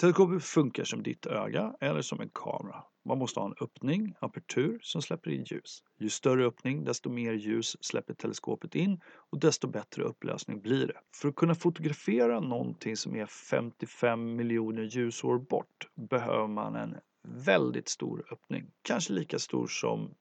[0.00, 2.84] Teleskopet funkar som ditt öga eller som en kamera.
[3.04, 5.82] Man måste ha en öppning, apertur, som släpper in ljus.
[5.98, 9.00] Ju större öppning, desto mer ljus släpper teleskopet in
[9.30, 11.00] och desto bättre upplösning blir det.
[11.14, 16.96] För att kunna fotografera någonting som är 55 miljoner ljusår bort behöver man en
[17.28, 18.70] väldigt stor öppning.
[18.82, 20.14] Kanske lika stor som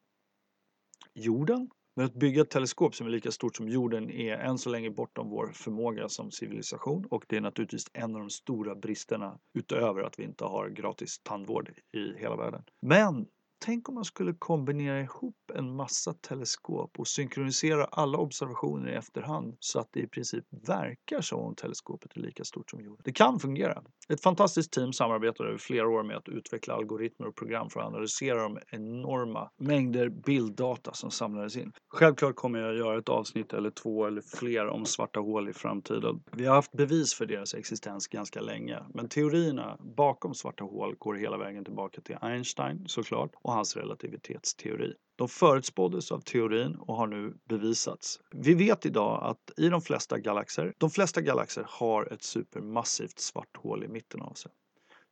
[1.14, 4.70] jorden men att bygga ett teleskop som är lika stort som jorden är än så
[4.70, 9.40] länge bortom vår förmåga som civilisation och det är naturligtvis en av de stora bristerna
[9.54, 12.64] utöver att vi inte har gratis tandvård i hela världen.
[12.82, 13.26] Men
[13.60, 19.56] Tänk om man skulle kombinera ihop en massa teleskop och synkronisera alla observationer i efterhand
[19.60, 23.02] så att det i princip verkar som om teleskopet är lika stort som jorden.
[23.04, 23.84] Det kan fungera.
[24.10, 27.86] Ett fantastiskt team samarbetar över flera år med att utveckla algoritmer och program för att
[27.86, 31.72] analysera de enorma mängder bilddata som samlades in.
[31.93, 35.54] Självklart kommer jag att göra ett avsnitt eller två eller fler om svarta hål i
[35.54, 36.24] framtiden.
[36.32, 41.15] Vi har haft bevis för deras existens ganska länge, men teorierna bakom svarta hål går
[41.15, 44.94] hela vägen tillbaka till Einstein såklart och hans relativitetsteori.
[45.16, 48.20] De förutspåddes av teorin och har nu bevisats.
[48.32, 53.58] Vi vet idag att i de flesta galaxer, de flesta galaxer har ett supermassivt svart
[53.58, 54.52] hål i mitten av sig.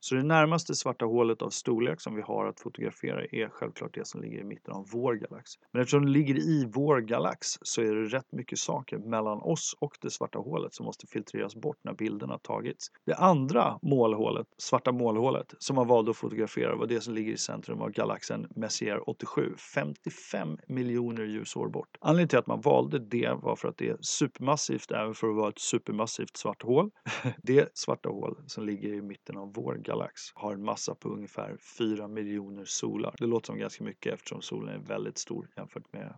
[0.06, 4.06] Så det närmaste svarta hålet av storlek som vi har att fotografera är självklart det
[4.06, 5.50] som ligger i mitten av vår galax.
[5.72, 9.76] Men eftersom det ligger i vår galax så är det rätt mycket saker mellan oss
[9.80, 12.90] och det svarta hålet som måste filtreras bort när bilderna tagits.
[13.06, 17.38] Det andra målhålet, svarta målhålet, som man valde att fotografera var det som ligger i
[17.38, 21.96] centrum av galaxen Messier 87, 55 miljoner ljusår bort.
[22.00, 25.36] Anledningen till att man valde det var för att det är supermassivt även för att
[25.36, 26.90] vara ett supermassivt svart hål.
[27.42, 29.95] Det svarta hål som ligger i mitten av vår galax
[30.34, 33.14] har en massa på ungefär 4 miljoner solar.
[33.18, 36.14] Det låter som ganska mycket eftersom solen är väldigt stor jämfört med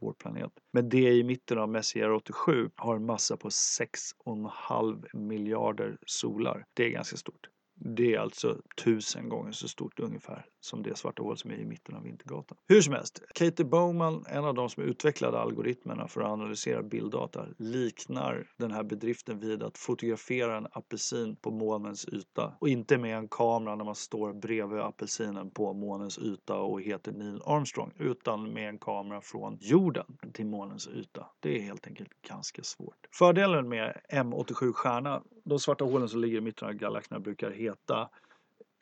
[0.00, 0.52] vår planet.
[0.72, 6.64] Men det i mitten av Messier 87 har en massa på 6,5 miljarder solar.
[6.74, 7.48] Det är ganska stort.
[7.74, 11.64] Det är alltså tusen gånger så stort ungefär som det svarta hål som är i
[11.64, 12.58] mitten av Vintergatan.
[12.68, 17.46] Hur som helst, Katie Bowman, en av de som utvecklade algoritmerna för att analysera bilddata,
[17.58, 22.54] liknar den här bedriften vid att fotografera en apelsin på månens yta.
[22.60, 27.12] Och inte med en kamera när man står bredvid apelsinen på månens yta och heter
[27.12, 31.26] Neil Armstrong, utan med en kamera från jorden till månens yta.
[31.40, 33.08] Det är helt enkelt ganska svårt.
[33.12, 38.08] Fördelen med M87-stjärna, de svarta hålen som ligger i mitten av galaxerna brukar heta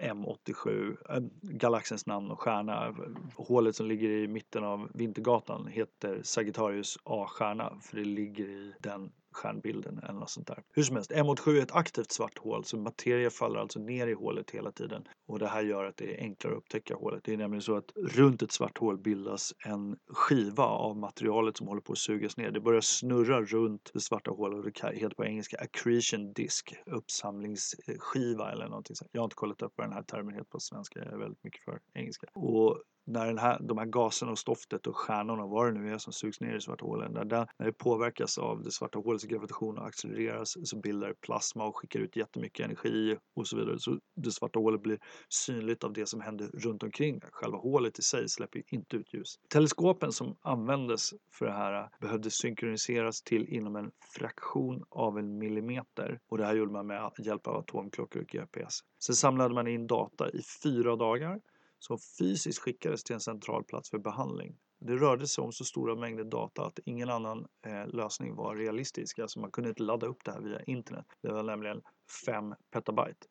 [0.03, 2.95] M87, äh, galaxens namn och stjärna.
[3.37, 9.13] Hålet som ligger i mitten av Vintergatan heter Sagittarius A-stjärna för det ligger i den
[9.33, 10.63] stjärnbilden eller något sånt där.
[10.73, 14.13] Hur som helst, M87 är ett aktivt svart hål så materia faller alltså ner i
[14.13, 17.25] hålet hela tiden och det här gör att det är enklare att upptäcka hålet.
[17.25, 21.69] Det är nämligen så att runt ett svart hål bildas en skiva av materialet som
[21.69, 22.51] håller på att sugas ner.
[22.51, 28.53] Det börjar snurra runt det svarta hålet och det heter på engelska accretion disk, uppsamlingsskiva
[28.53, 29.11] eller någonting sånt.
[29.13, 31.45] Jag har inte kollat upp vad den här termen heter på svenska, jag är väldigt
[31.45, 32.27] mycket för engelska.
[32.35, 35.99] Och när den här, de här gaserna och stoftet och stjärnorna, vad det nu är
[35.99, 39.25] som sugs ner i svarta hålen, när, det, när det påverkas av det svarta hålets
[39.25, 43.79] gravitation och accelereras så bildar det plasma och skickar ut jättemycket energi och så vidare.
[43.79, 47.21] Så det svarta hålet blir synligt av det som händer runt omkring.
[47.33, 49.35] Själva hålet i sig släpper inte ut ljus.
[49.49, 56.21] Teleskopen som användes för det här behövde synkroniseras till inom en fraktion av en millimeter
[56.29, 58.79] och det här gjorde man med hjälp av atomklockor och GPS.
[59.05, 61.41] Sen samlade man in data i fyra dagar
[61.81, 64.57] som fysiskt skickades till en central plats för behandling.
[64.81, 69.19] Det rörde sig om så stora mängder data att ingen annan eh, lösning var realistisk.
[69.19, 71.07] Alltså man kunde inte ladda upp det här via internet.
[71.23, 71.83] Det var nämligen
[72.27, 73.27] 5 petabyte.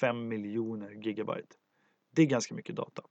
[0.00, 1.56] 5 miljoner gigabyte.
[2.10, 3.02] Det är ganska mycket data.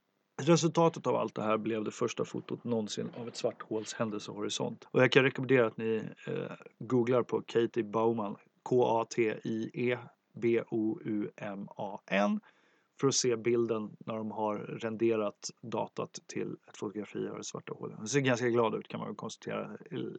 [0.42, 4.88] Resultatet av allt det här blev det första fotot någonsin av ett svart håls händelsehorisont.
[4.90, 9.98] Och jag kan rekommendera att ni eh, googlar på Katie Bowman, K-A-T-I-E
[10.40, 12.40] B-O-U-M-A-N
[13.00, 17.72] för att se bilden när de har renderat datat till ett fotografi av det svarta
[17.74, 18.00] hålet.
[18.00, 19.70] Det ser ganska glad ut kan man väl konstatera.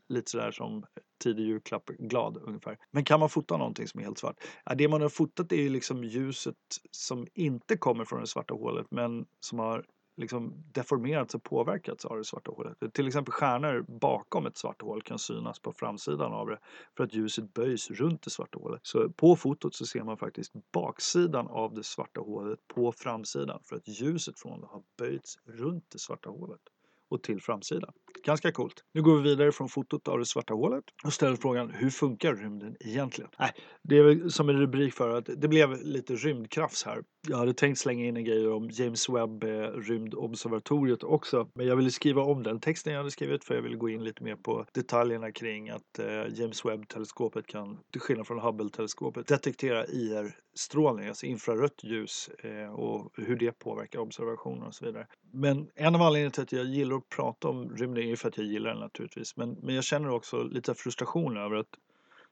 [0.08, 0.86] Lite sådär som
[1.24, 2.78] tidig julklapp glad ungefär.
[2.92, 4.36] Men kan man fota någonting som är helt svart?
[4.66, 6.56] Ja, det man har fotat är ju liksom ljuset
[6.92, 9.86] som inte kommer från det svarta hålet men som har
[10.18, 12.94] liksom deformerats och påverkats av det svarta hålet.
[12.94, 16.60] Till exempel stjärnor bakom ett svart hål kan synas på framsidan av det
[16.98, 18.82] för att ljuset böjs runt det svarta hålet.
[18.84, 23.76] Så på fotot så ser man faktiskt baksidan av det svarta hålet på framsidan för
[23.76, 26.62] att ljuset från det har böjts runt det svarta hålet
[27.10, 27.94] och till framsidan.
[28.26, 28.84] Ganska coolt.
[28.94, 32.36] Nu går vi vidare från fotot av det svarta hålet och ställer frågan hur funkar
[32.36, 33.32] rymden egentligen?
[33.40, 33.52] Nej,
[33.84, 37.04] det är väl som en rubrik för att det blev lite rymdkrafs här.
[37.28, 41.76] Jag hade tänkt slänga in en grej om James Webb eh, rymdobservatoriet också, men jag
[41.76, 44.36] ville skriva om den texten jag hade skrivit för jag ville gå in lite mer
[44.36, 51.26] på detaljerna kring att eh, James Webb-teleskopet kan, till skillnad från Hubble-teleskopet, detektera IR-strålning, alltså
[51.26, 55.08] infrarött ljus eh, och hur det påverkar observationer och så vidare.
[55.32, 58.28] Men en av anledningarna till att jag gillar att prata om rymden är ju för
[58.28, 61.76] att jag gillar den naturligtvis, men, men jag känner också lite frustration över att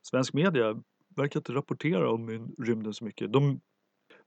[0.01, 0.81] svensk media
[1.15, 3.33] verkar inte rapportera om rymden så mycket.
[3.33, 3.61] De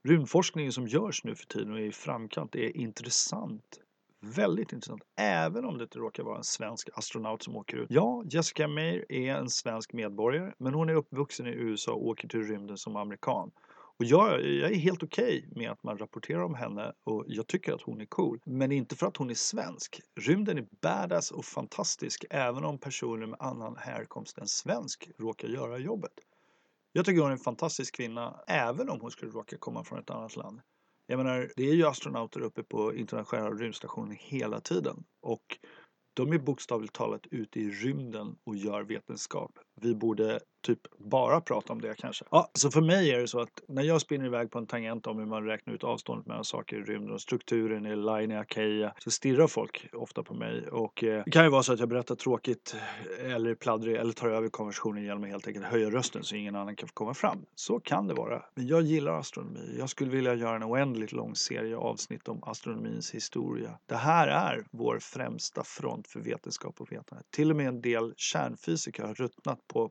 [0.03, 3.79] rymdforskningen som görs nu för tiden och är i framkant är intressant.
[4.21, 7.87] Väldigt intressant, även om det inte råkar vara en svensk astronaut som åker ut.
[7.89, 12.27] Ja, Jessica Meir är en svensk medborgare, men hon är uppvuxen i USA och åker
[12.27, 13.51] till rymden som amerikan.
[13.99, 17.47] Och jag, jag är helt okej okay med att man rapporterar om henne och jag
[17.47, 18.39] tycker att hon är cool.
[18.45, 20.01] Men inte för att hon är svensk.
[20.19, 25.77] Rymden är badass och fantastisk även om personer med annan härkomst än svensk råkar göra
[25.77, 26.11] jobbet.
[26.91, 30.09] Jag tycker hon är en fantastisk kvinna även om hon skulle råka komma från ett
[30.09, 30.61] annat land.
[31.07, 35.57] Jag menar, det är ju astronauter uppe på internationella rymdstationen hela tiden och
[36.13, 39.51] de är bokstavligt talat ute i rymden och gör vetenskap.
[39.81, 42.25] Vi borde typ bara prata om det kanske.
[42.31, 45.07] Ja, så för mig är det så att när jag spinner iväg på en tangent
[45.07, 48.93] om hur man räknar ut avståndet mellan saker i rymden och strukturen i Laine Keia
[48.97, 51.89] så stirrar folk ofta på mig och eh, det kan ju vara så att jag
[51.89, 52.75] berättar tråkigt
[53.25, 56.75] eller pladdrig eller tar över konversationen genom att helt enkelt höja rösten så ingen annan
[56.75, 57.45] kan få komma fram.
[57.55, 58.43] Så kan det vara.
[58.55, 59.75] Men jag gillar astronomi.
[59.79, 63.79] Jag skulle vilja göra en oändligt lång serie avsnitt om astronomins historia.
[63.85, 67.23] Det här är vår främsta front för vetenskap och vetande.
[67.29, 69.89] Till och med en del kärnfysiker har ruttnat på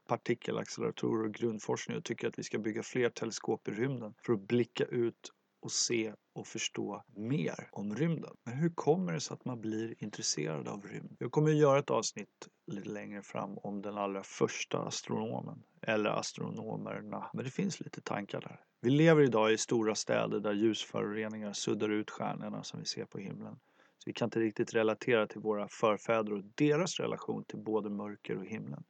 [0.58, 4.48] acceleratorer och grundforskning och tycker att vi ska bygga fler teleskop i rymden för att
[4.48, 8.36] blicka ut och se och förstå mer om rymden.
[8.44, 11.16] Men hur kommer det sig att man blir intresserad av rymd?
[11.18, 16.10] Jag kommer att göra ett avsnitt lite längre fram om den allra första astronomen eller
[16.10, 17.30] astronomerna.
[17.32, 18.60] Men det finns lite tankar där.
[18.80, 23.18] Vi lever idag i stora städer där ljusföroreningar suddar ut stjärnorna som vi ser på
[23.18, 23.58] himlen.
[23.98, 28.36] Så vi kan inte riktigt relatera till våra förfäder och deras relation till både mörker
[28.36, 28.84] och himlen.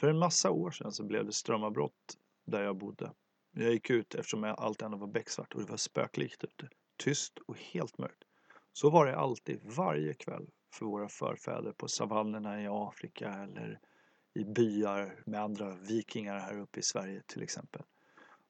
[0.00, 3.12] För en massa år sedan så blev det strömavbrott där jag bodde.
[3.52, 6.68] Jag gick ut eftersom allt ändå var becksvart och det var spöklikt ute.
[6.96, 8.24] Tyst och helt mörkt.
[8.72, 13.80] Så var det alltid, varje kväll, för våra förfäder på savannerna i Afrika eller
[14.34, 17.82] i byar med andra vikingar här uppe i Sverige till exempel.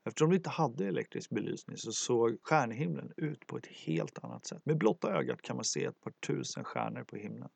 [0.04, 4.66] Eftersom de inte hade elektrisk belysning så såg stjärnhimlen ut på ett helt annat sätt.
[4.66, 7.48] Med blotta ögat kan man se ett par tusen stjärnor på himlen.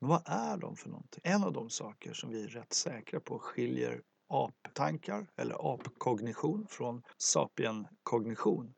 [0.00, 1.20] Men vad är de för någonting?
[1.24, 7.02] En av de saker som vi är rätt säkra på skiljer aptankar eller apkognition från
[7.18, 8.74] sapienkognition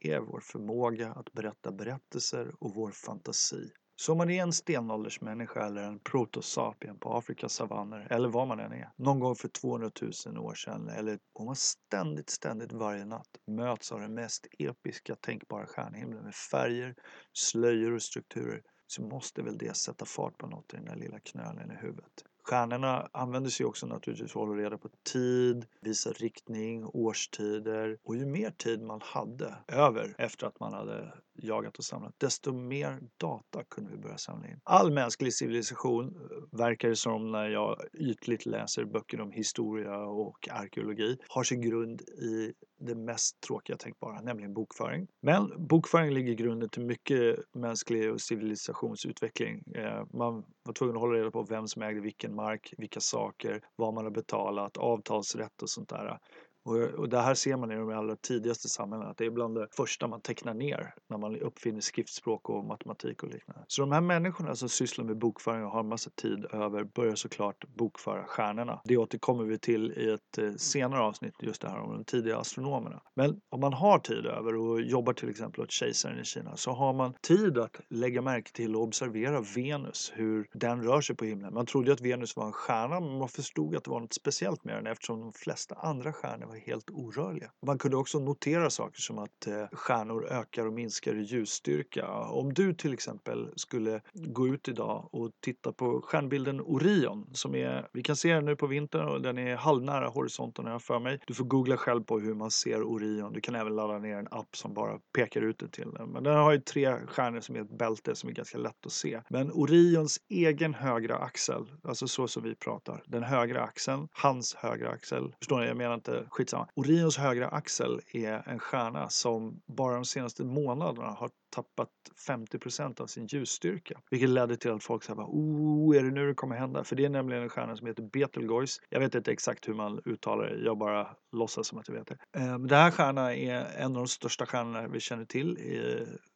[0.00, 3.70] är vår förmåga att berätta berättelser och vår fantasi.
[3.96, 8.60] Så om man är en stenåldersmänniska eller en protosapien på Afrikas savanner eller vad man
[8.60, 9.90] än är, någon gång för 200
[10.26, 15.16] 000 år sedan eller om man ständigt, ständigt varje natt möts av den mest episka
[15.16, 16.94] tänkbara stjärnhimlen med färger,
[17.32, 21.18] slöjor och strukturer så måste väl det sätta fart på något i den där lilla
[21.18, 22.24] knölen i huvudet.
[22.42, 28.16] Stjärnorna använder sig också naturligtvis för att hålla reda på tid, visa riktning, årstider och
[28.16, 33.00] ju mer tid man hade över efter att man hade jagat och samlat, desto mer
[33.16, 34.60] data kunde vi börja samla in.
[34.64, 40.48] All mänsklig civilisation eh, verkar det som när jag ytligt läser böcker om historia och
[40.50, 45.06] arkeologi har sin grund i det mest tråkiga tänkbara, nämligen bokföring.
[45.22, 49.62] Men bokföring ligger i grunden till mycket mänsklig och civilisationsutveckling.
[49.74, 53.60] Eh, man var tvungen att hålla reda på vem som ägde vilken mark, vilka saker,
[53.76, 56.18] vad man har betalat, avtalsrätt och sånt där.
[56.66, 59.54] Och, och det här ser man i de allra tidigaste samhällena, att det är bland
[59.54, 63.64] det första man tecknar ner när man uppfinner skriftspråk och matematik och liknande.
[63.68, 67.14] Så de här människorna som sysslar med bokföring och har en massa tid över börjar
[67.14, 68.80] såklart bokföra stjärnorna.
[68.84, 72.38] Det återkommer vi till i ett eh, senare avsnitt, just det här om de tidiga
[72.38, 73.02] astronomerna.
[73.14, 76.70] Men om man har tid över och jobbar till exempel åt kejsaren i Kina så
[76.70, 81.24] har man tid att lägga märke till och observera Venus, hur den rör sig på
[81.24, 81.54] himlen.
[81.54, 84.64] Man trodde att Venus var en stjärna men man förstod att det var något speciellt
[84.64, 87.50] med den eftersom de flesta andra stjärnor var var helt orörliga.
[87.66, 92.08] Man kunde också notera saker som att eh, stjärnor ökar och minskar i ljusstyrka.
[92.10, 97.88] Om du till exempel skulle gå ut idag och titta på stjärnbilden Orion som är,
[97.92, 100.98] vi kan se den nu på vintern och den är halvnära horisonten har jag för
[100.98, 101.20] mig.
[101.26, 103.32] Du får googla själv på hur man ser Orion.
[103.32, 106.08] Du kan även ladda ner en app som bara pekar ut det till den.
[106.08, 108.92] Men den har ju tre stjärnor som är ett bälte som är ganska lätt att
[108.92, 109.20] se.
[109.28, 114.90] Men Orions egen högra axel, alltså så som vi pratar, den högra axeln, hans högra
[114.90, 115.66] axel, förstår ni?
[115.66, 116.68] Jag menar inte skit skitsamma.
[116.74, 121.88] Orions högra axel är en stjärna som bara de senaste månaderna har tappat
[122.28, 124.00] 50% av sin ljusstyrka.
[124.10, 126.84] Vilket ledde till att folk sa oh, är det nu det kommer hända?
[126.84, 128.80] För det är nämligen en stjärna som heter Betelgeuse.
[128.88, 132.06] Jag vet inte exakt hur man uttalar det, jag bara låtsas som att jag vet
[132.06, 132.40] det.
[132.40, 135.58] Ehm, den här stjärnan är en av de största stjärnorna vi känner till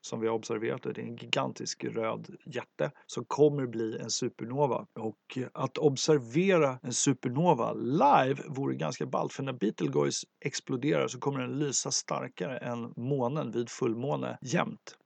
[0.00, 0.86] som vi har observerat.
[0.86, 4.86] och Det är en gigantisk röd jätte som kommer bli en supernova.
[4.98, 11.40] Och att observera en supernova live vore ganska ballt för när Betelgeuse exploderar så kommer
[11.40, 14.96] den lysa starkare än månen vid fullmåne jämt.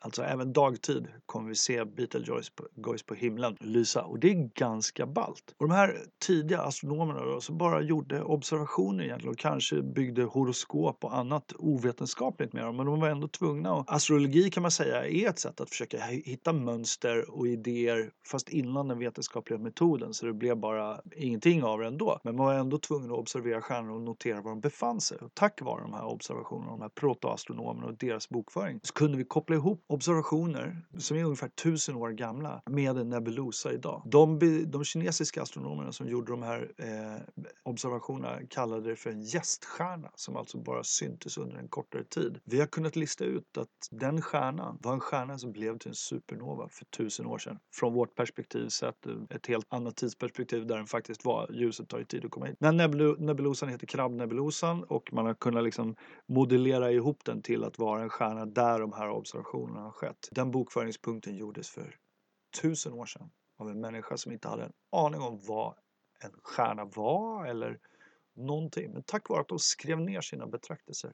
[0.00, 2.64] Alltså även dagtid kommer vi se Beetlejuice på,
[3.06, 5.54] på himlen lysa och det är ganska ballt.
[5.56, 11.04] Och de här tidiga astronomerna då, som bara gjorde observationer egentligen och kanske byggde horoskop
[11.04, 13.74] och annat ovetenskapligt med dem men de var ändå tvungna.
[13.74, 18.48] Och astrologi kan man säga är ett sätt att försöka hitta mönster och idéer fast
[18.48, 22.20] innan den vetenskapliga metoden så det blev bara ingenting av det ändå.
[22.24, 25.18] Men man var ändå tvungen att observera stjärnor och notera var de befann sig.
[25.18, 29.24] Och tack vare de här observationerna, de här protoastronomerna och deras bokföring så kunde vi
[29.24, 34.02] koppla ihop observationer som är ungefär tusen år gamla med en nebulosa idag.
[34.04, 34.38] De,
[34.70, 40.36] de kinesiska astronomerna som gjorde de här eh, observationerna kallade det för en gäststjärna som
[40.36, 42.40] alltså bara syntes under en kortare tid.
[42.44, 45.94] Vi har kunnat lista ut att den stjärnan var en stjärna som blev till en
[45.94, 47.58] supernova för tusen år sedan.
[47.74, 51.50] Från vårt perspektiv sett ett helt annat tidsperspektiv där den faktiskt var.
[51.52, 52.56] Ljuset tar ju tid att komma hit.
[52.60, 52.76] Den
[53.18, 58.08] nebulosan heter krabbnebulosan och man har kunnat liksom modellera ihop den till att vara en
[58.08, 60.28] stjärna där de här observationerna har skett.
[60.30, 61.96] Den bokföringspunkten gjordes för
[62.62, 65.74] tusen år sedan av en människa som inte hade en aning om vad
[66.20, 67.78] en stjärna var eller
[68.34, 68.92] någonting.
[68.92, 71.12] Men tack vare att de skrev ner sina betraktelser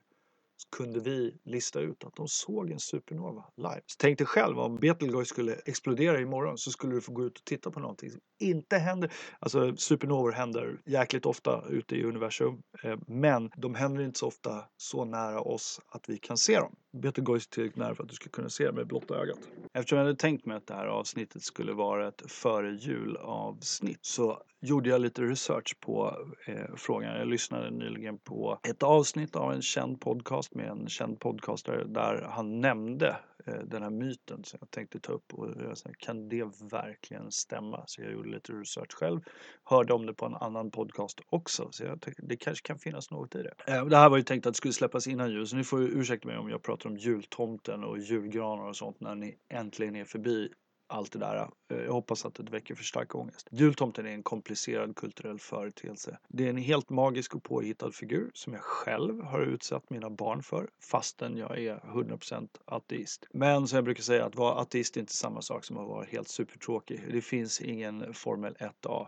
[0.57, 3.81] så kunde vi lista ut att de såg en supernova live.
[3.85, 7.37] Så tänk dig själv om Betelgeuse skulle explodera imorgon så skulle du få gå ut
[7.37, 9.13] och titta på någonting som inte händer.
[9.39, 14.65] Alltså supernovor händer jäkligt ofta ute i universum eh, men de händer inte så ofta
[14.77, 16.75] så nära oss att vi kan se dem.
[17.01, 19.39] Betelgeuse är tillräckligt nära för att du ska kunna se det med blotta ögat.
[19.73, 24.05] Eftersom jag hade tänkt mig att det här avsnittet skulle vara ett före jul avsnitt
[24.05, 26.17] så gjorde jag lite research på
[26.47, 27.17] eh, frågan.
[27.19, 32.27] Jag lyssnade nyligen på ett avsnitt av en känd podcast med en känd podcastare där
[32.31, 33.15] han nämnde
[33.47, 37.31] Eh, den här myten som jag tänkte ta upp och jag sa, kan det verkligen
[37.31, 37.83] stämma?
[37.87, 39.19] Så jag gjorde lite research själv,
[39.63, 43.11] hörde om det på en annan podcast också så jag tänkte det kanske kan finnas
[43.11, 43.53] något i det.
[43.67, 45.81] Eh, det här var ju tänkt att det skulle släppas innan jul så ni får
[45.81, 50.05] ursäkta mig om jag pratar om jultomten och julgranar och sånt när ni äntligen är
[50.05, 50.49] förbi
[50.87, 51.49] allt det där.
[51.71, 53.47] Eh, jag hoppas att det väcker för stark ångest.
[53.51, 56.17] Jultomten är en komplicerad kulturell företeelse.
[56.27, 60.43] Det är en helt magisk och påhittad figur som jag själv har utsatt mina barn
[60.43, 63.27] för fastän jag är 100% ateist.
[63.33, 66.05] Men som jag brukar säga att vara ateist är inte samma sak som att vara
[66.05, 67.03] helt supertråkig.
[67.11, 69.07] Det finns ingen Formel 1A.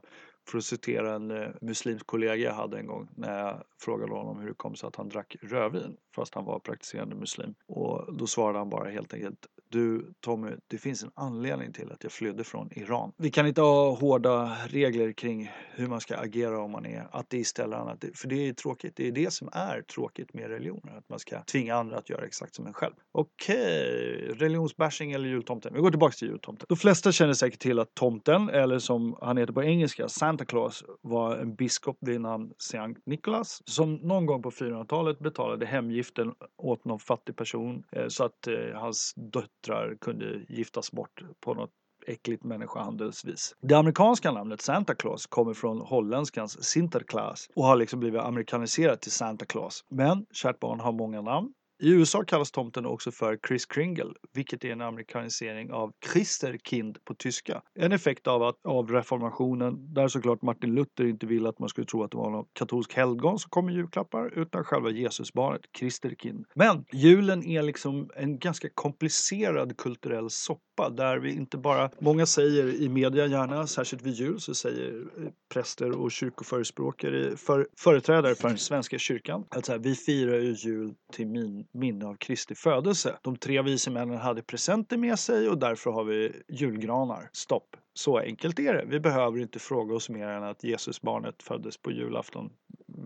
[0.49, 4.39] För att citera en eh, muslimsk kollega jag hade en gång när jag frågade honom
[4.39, 7.55] hur det kom sig att han drack rödvin fast han var praktiserande muslim.
[7.67, 12.03] Och då svarade han bara helt enkelt du Tommy, det finns en anledning till att
[12.03, 13.11] jag flydde från Iran.
[13.18, 17.59] Vi kan inte ha hårda regler kring hur man ska agera om man är ateist
[17.59, 18.05] eller annat.
[18.15, 18.93] För det är tråkigt.
[18.95, 20.97] Det är det som är tråkigt med religioner.
[20.97, 22.93] Att man ska tvinga andra att göra exakt som en själv.
[23.11, 25.74] Okej, religionsbashing eller jultomten.
[25.74, 26.65] Vi går tillbaka till jultomten.
[26.70, 30.84] De flesta känner säkert till att tomten, eller som han heter på engelska, Santa Claus,
[31.01, 36.86] var en biskop vid namn Sankt Nikolaus som någon gång på 400-talet betalade hemgiften åt
[36.86, 39.13] någon fattig person eh, så att eh, hans hans
[39.62, 41.72] döttrar kunde giftas bort på något
[42.08, 43.55] äckligt människohandelsvis.
[43.62, 49.12] Det amerikanska namnet Santa Claus kommer från holländskans Sinterklaas och har liksom blivit amerikaniserat till
[49.12, 49.84] Santa Claus.
[49.89, 51.53] Men kärt barn har många namn.
[51.80, 57.13] I USA kallas tomten också för Chris Kringle, vilket är en amerikanisering av Christerkind på
[57.13, 57.61] tyska.
[57.80, 61.88] En effekt av, att, av reformationen, där såklart Martin Luther inte ville att man skulle
[61.88, 66.45] tro att det var någon katolsk helgon som kom med julklappar, utan själva Jesusbarnet, Christerkind.
[66.53, 72.82] Men julen är liksom en ganska komplicerad kulturell soppa där vi inte bara, många säger
[72.82, 78.47] i media gärna, särskilt vid jul, så säger eh, präster och kyrkoförespråkare, för, företrädare för
[78.47, 82.55] den svenska kyrkan, att så här, vi firar ju jul till min, minne av Kristi
[82.55, 83.18] födelse.
[83.22, 87.30] De tre vise männen hade presenter med sig och därför har vi julgranar.
[87.34, 87.76] Stopp.
[87.93, 88.86] Så enkelt är det.
[88.88, 92.49] Vi behöver inte fråga oss mer än att Jesusbarnet föddes på julafton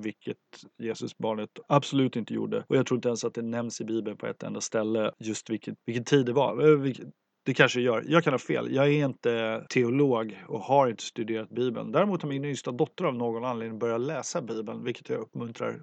[0.03, 0.38] vilket
[0.84, 2.64] Jesusbarnet absolut inte gjorde.
[2.68, 5.49] Och jag tror inte ens att det nämns i Bibeln på ett enda ställe just
[5.49, 6.72] vilket, vilken tid det var.
[6.72, 7.07] Eh, vilket-
[7.45, 8.03] Det kanske gör.
[8.07, 8.76] Jag kan ha fel.
[8.76, 11.91] Jag är inte teolog och har inte studerat Bibeln.
[11.91, 15.80] Däremot har min yngsta dotter av någon anledning börjat läsa Bibeln, vilket jag uppmuntrar.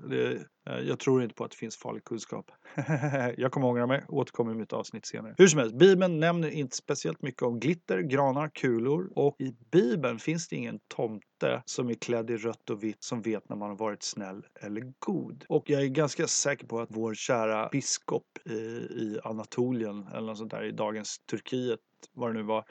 [0.69, 2.51] Eh, jag tror inte på att det finns farlig kunskap.
[3.37, 4.05] jag kommer ångra mig.
[4.09, 5.35] Återkommer i mitt avsnitt senare.
[5.39, 10.19] Hur som helst, Bibeln nämner inte speciellt mycket om glitter, granar, kulor och i Bibeln
[10.19, 13.69] finns det ingen tomte som är klädd i rött och vitt som vet när man
[13.69, 15.45] har varit snäll eller god.
[15.49, 20.39] Och jag är ganska säker på att vår kära biskop i, i Anatolien eller något
[20.39, 21.81] sånt där i dagens Turkiet,
[22.15, 22.65] vad det nu var,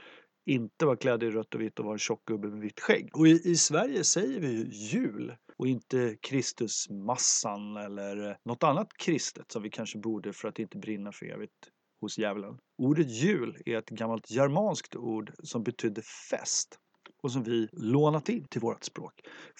[0.45, 3.10] inte var klädd i rött och vitt och var en tjock gubbe med vitt skägg.
[3.14, 9.51] Och i, i Sverige säger vi ju jul och inte Kristusmassan eller något annat kristet
[9.51, 12.58] som vi kanske borde för att inte brinna för evigt hos djävulen.
[12.78, 16.80] Ordet jul är ett gammalt germanskt ord som betydde fest
[17.24, 19.14] och som vi lånat in till vårt språk.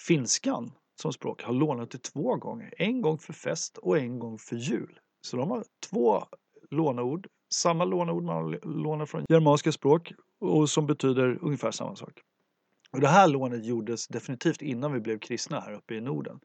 [0.06, 2.74] Finskan som språk har lånat det två gånger.
[2.78, 4.98] En gång för fest och en gång för jul.
[5.20, 6.24] Så de har två
[6.70, 7.28] låneord.
[7.54, 12.22] Samma låneord man lånar från germanska språk och som betyder ungefär samma sak.
[12.92, 16.40] Och det här lånet gjordes definitivt innan vi blev kristna här uppe i Norden.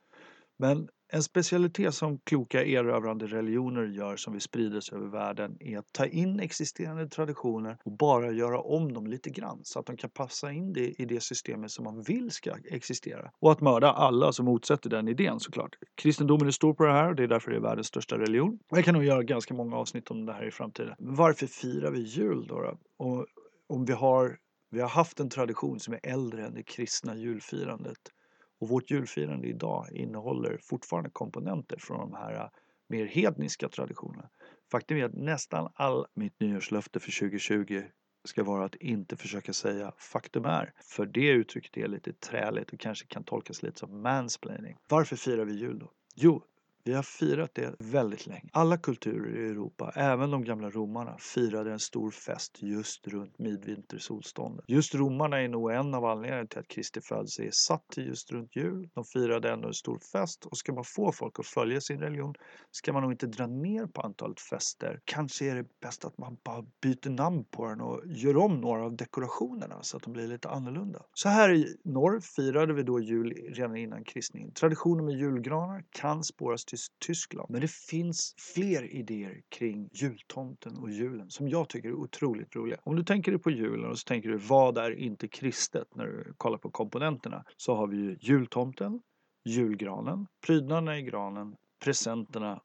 [0.58, 5.94] Men En specialitet som kloka erövrande religioner gör som vill sig över världen är att
[5.94, 10.10] ta in existerande traditioner och bara göra om dem lite grann så att de kan
[10.10, 13.32] passa in det i det systemet som man vill ska existera.
[13.40, 15.76] Och att mörda alla som motsätter den idén såklart.
[15.96, 18.60] Kristendomen är stor på det här och det är därför det är världens största religion.
[18.70, 20.96] Jag kan nog göra ganska många avsnitt om det här i framtiden.
[20.98, 22.62] Varför firar vi jul då?
[22.62, 22.78] då?
[23.06, 23.26] Och
[23.68, 24.38] om vi har,
[24.74, 28.12] vi har haft en tradition som är äldre än det kristna julfirandet
[28.60, 32.50] och vårt julfirande idag innehåller fortfarande komponenter från de här äh,
[32.90, 34.30] mer hedniska traditionerna.
[34.72, 37.82] Faktum är att nästan all mitt nyårslöfte för 2020
[38.26, 40.74] ska vara att inte försöka säga faktum är.
[40.82, 44.78] För det uttrycket är lite träligt och kanske kan tolkas lite som mansplaining.
[44.90, 45.92] Varför firar vi jul då?
[46.16, 46.44] Jo,
[46.84, 48.50] vi har firat det väldigt länge.
[48.52, 54.66] Alla kulturer i Europa, även de gamla romarna, firade en stor fest just runt midvintersolståndet.
[54.68, 58.32] Just romarna är nog en av anledningarna till att Kristi födelse är satt till just
[58.32, 58.90] runt jul.
[58.94, 62.34] De firade ändå en stor fest och ska man få folk att följa sin religion
[62.72, 65.00] ska man nog inte dra ner på antalet fester.
[65.06, 68.86] Kanske är det bäst att man bara byter namn på den och gör om några
[68.86, 71.02] av dekorationerna så att de blir lite annorlunda.
[71.14, 74.52] Så här i norr firade vi då jul redan innan kristningen.
[74.52, 77.50] Traditionen med julgranar kan spåras till Tyskland.
[77.50, 82.80] Men det finns fler idéer kring jultomten och julen som jag tycker är otroligt roliga.
[82.84, 86.06] Om du tänker dig på julen och så tänker du vad är inte kristet när
[86.06, 89.02] du kollar på komponenterna så har vi ju jultomten,
[89.46, 92.62] julgranen, prydnaderna i granen, presenterna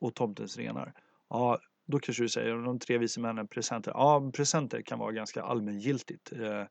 [0.00, 0.94] och tomtens renar.
[1.28, 3.92] Ja, då kanske du säger de tre vise männen presenter.
[3.94, 6.32] Ja, presenter kan vara ganska allmängiltigt.
[6.32, 6.64] Eh,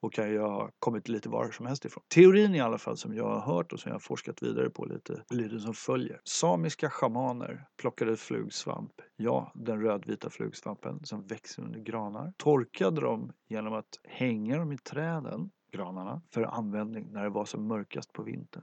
[0.00, 2.04] och kan ju ha kommit lite var som helst ifrån.
[2.08, 4.84] Teorin i alla fall som jag har hört och som jag har forskat vidare på
[4.84, 6.20] lite lyder som följer.
[6.24, 13.74] Samiska schamaner plockade flugsvamp, ja den rödvita flugsvampen som växer under granar, torkade dem genom
[13.74, 18.62] att hänga dem i träden, granarna, för användning när det var som mörkast på vintern.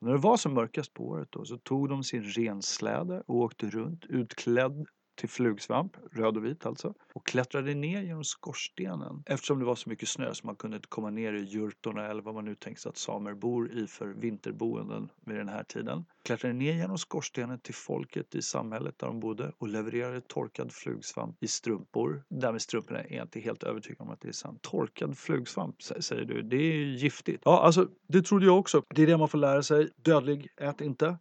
[0.00, 3.36] Och när det var som mörkast på året då så tog de sin rensläde och
[3.36, 4.86] åkte runt utklädd
[5.22, 9.90] till flugsvamp, röd och vit alltså, och klättrade ner genom skorstenen eftersom det var så
[9.90, 12.80] mycket snö så man kunde inte komma ner i jurtorna eller vad man nu tänker
[12.80, 16.04] sig att samer bor i för vinterboenden vid den här tiden.
[16.24, 21.42] Klättrade ner genom skorstenen till folket i samhället där de bodde och levererade torkad flugsvamp
[21.42, 22.24] i strumpor.
[22.28, 24.62] Där med strumporna är jag inte helt övertygad om att det är sant.
[24.62, 27.42] Torkad flugsvamp säger du, det är giftigt.
[27.44, 28.82] Ja, alltså det trodde jag också.
[28.94, 29.90] Det är det man får lära sig.
[29.96, 31.16] Dödlig, ät inte.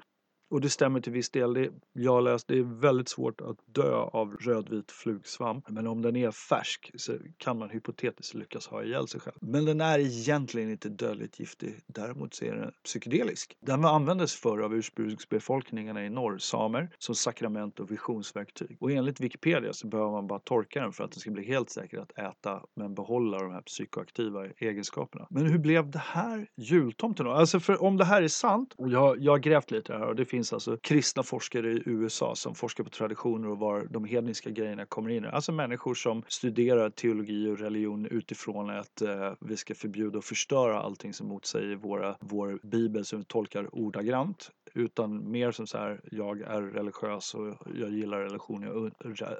[0.51, 1.53] Och det stämmer till viss del.
[1.53, 5.69] Det jag har läst, det är väldigt svårt att dö av rödvit flugsvamp.
[5.69, 9.35] Men om den är färsk så kan man hypotetiskt lyckas ha ihjäl sig själv.
[9.41, 11.75] Men den är egentligen inte dödligt giftig.
[11.87, 13.57] Däremot så är den psykedelisk.
[13.59, 18.77] Den användes förr av ursprungsbefolkningarna i norr, samer, som sakrament och visionsverktyg.
[18.79, 21.69] Och enligt Wikipedia så behöver man bara torka den för att den ska bli helt
[21.69, 25.27] säker att äta men behålla de här psykoaktiva egenskaperna.
[25.29, 27.31] Men hur blev det här jultomten då?
[27.31, 30.15] Alltså för om det här är sant, och jag, jag har grävt lite här och
[30.15, 34.05] det finns finns alltså kristna forskare i USA som forskar på traditioner och var de
[34.05, 35.25] hedniska grejerna kommer in.
[35.25, 40.81] Alltså människor som studerar teologi och religion utifrån att eh, vi ska förbjuda och förstöra
[40.81, 46.01] allting som motsäger våra, vår bibel som vi tolkar ordagrant utan mer som så här,
[46.11, 48.91] jag är religiös och jag gillar religion, jag,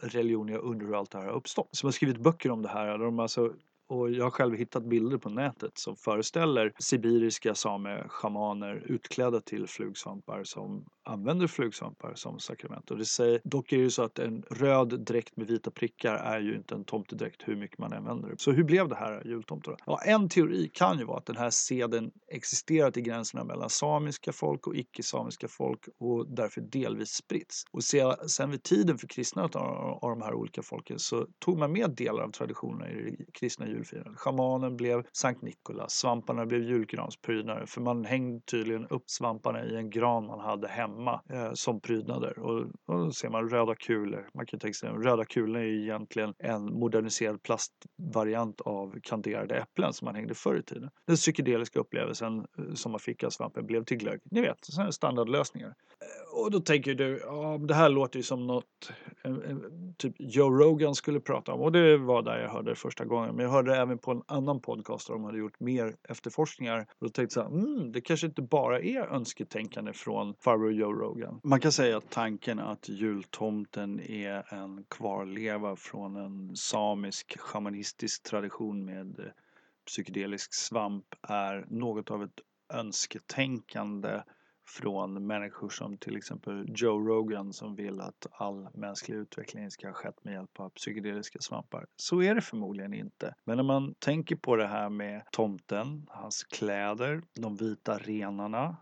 [0.02, 1.70] religion, jag undrar hur allt det här har uppstått.
[1.72, 3.54] Som har skrivit böcker om det här, de alltså
[3.92, 10.44] och jag har själv hittat bilder på nätet som föreställer sibiriska sameshamaner utklädda till flugsvampar
[10.44, 12.92] som använder flugsvampar som sakrament.
[12.92, 16.16] Och det säger, dock är det ju så att en röd dräkt med vita prickar
[16.16, 18.36] är ju inte en tomtedräkt hur mycket man använder det.
[18.38, 19.76] Så hur blev det här jultomten?
[19.86, 24.32] Ja, en teori kan ju vara att den här seden existerat i gränserna mellan samiska
[24.32, 27.64] folk och icke-samiska folk och därför delvis spritts.
[27.72, 27.84] Och
[28.30, 32.24] sen vid tiden för kristnandet av de här olika folken så tog man med delar
[32.24, 34.20] av traditionerna i det kristna julfirandet.
[34.20, 39.90] Schamanen blev Sankt Nikolas, svamparna blev julgransprydnader för man hängde tydligen upp svamparna i en
[39.90, 42.40] gran man hade hemma hemma eh, som prydnader.
[42.40, 44.30] Och, och då ser man röda kulor.
[44.34, 50.06] Man kan tänka sig röda kulor är egentligen en moderniserad plastvariant av kanderade äpplen som
[50.06, 50.90] man hängde förr i tiden.
[51.08, 54.22] Den psykedeliska upplevelsen eh, som man fick av svampen blev till glögg.
[54.32, 55.74] Ni vet, sådana standardlösningar.
[56.32, 58.92] Och då tänker du, ja det här låter ju som något
[59.24, 59.58] eh, eh,
[59.98, 63.36] typ Joe Rogan skulle prata om och det var där jag hörde det första gången.
[63.36, 66.80] Men jag hörde det även på en annan podcast där de hade gjort mer efterforskningar.
[66.80, 71.40] Och då tänkte jag mm, det kanske inte bara är önsketänkande från farbror Joe Rogan.
[71.44, 78.86] Man kan säga att tanken att jultomten är en kvarleva från en samisk shamanistisk tradition
[78.86, 79.26] med eh,
[79.88, 82.40] psykedelisk svamp är något av ett
[82.74, 84.22] önsketänkande
[84.72, 89.94] från människor som till exempel Joe Rogan som vill att all mänsklig utveckling ska ha
[89.94, 91.86] skett med hjälp av psykedeliska svampar.
[91.96, 93.36] Så är det förmodligen inte.
[93.46, 98.78] Men när man tänker på det här med tomten, hans kläder, de vita renarna,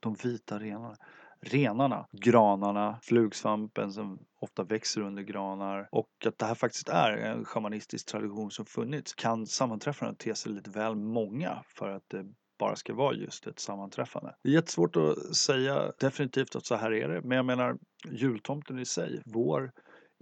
[0.00, 0.96] de vita renarna
[1.42, 7.44] renarna, granarna, flugsvampen som ofta växer under granar och att det här faktiskt är en
[7.44, 12.26] shamanistisk tradition som funnits kan sammanträffandet te sig lite väl många för att det
[12.58, 14.34] bara ska vara just ett sammanträffande.
[14.42, 18.78] Det är jättesvårt att säga definitivt att så här är det, men jag menar jultomten
[18.78, 19.72] i sig, vår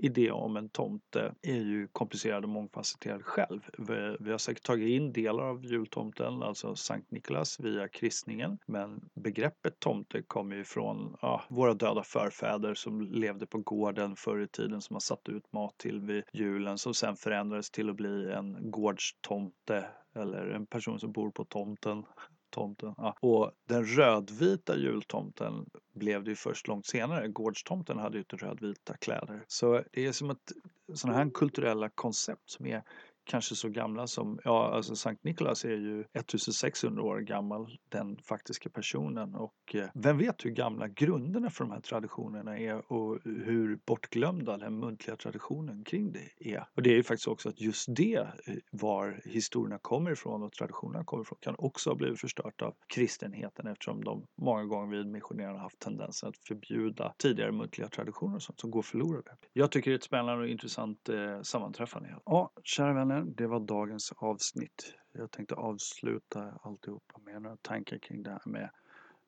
[0.04, 3.60] idé om en tomte är ju komplicerad och mångfacetterad själv.
[3.78, 8.58] Vi, vi har säkert tagit in delar av jultomten, alltså Sankt Niklas, via kristningen.
[8.66, 14.40] Men begreppet tomte kommer ju från ja, våra döda förfäder som levde på gården förr
[14.42, 17.96] i tiden som har satt ut mat till vid julen som sen förändrades till att
[17.96, 22.04] bli en gårdstomte eller en person som bor på tomten
[22.50, 22.94] tomten.
[22.96, 23.16] Ja.
[23.20, 27.28] Och den rödvita jultomten blev det ju först långt senare.
[27.28, 29.44] Gårdstomten hade ju inte rödvita kläder.
[29.46, 30.52] Så det är som att
[30.94, 32.82] sådana här kulturella koncept som är
[33.24, 38.70] kanske så gamla som, ja alltså Sankt Nikolaus är ju 1600 år gammal, den faktiska
[38.70, 43.78] personen och eh, vem vet hur gamla grunderna för de här traditionerna är och hur
[43.86, 46.64] bortglömda den muntliga traditionen kring det är.
[46.76, 50.52] Och det är ju faktiskt också att just det, eh, var historierna kommer ifrån och
[50.52, 55.06] traditionerna kommer ifrån, kan också ha blivit förstört av kristenheten eftersom de många gånger vid
[55.06, 59.30] missionerarna haft tendensen att förbjuda tidigare muntliga traditioner och sånt som går förlorade.
[59.52, 62.16] Jag tycker det är ett spännande och intressant eh, sammanträffande.
[62.24, 64.94] Ja, kära vänner det var dagens avsnitt.
[65.12, 68.70] Jag tänkte avsluta alltihopa med några tankar kring det här med,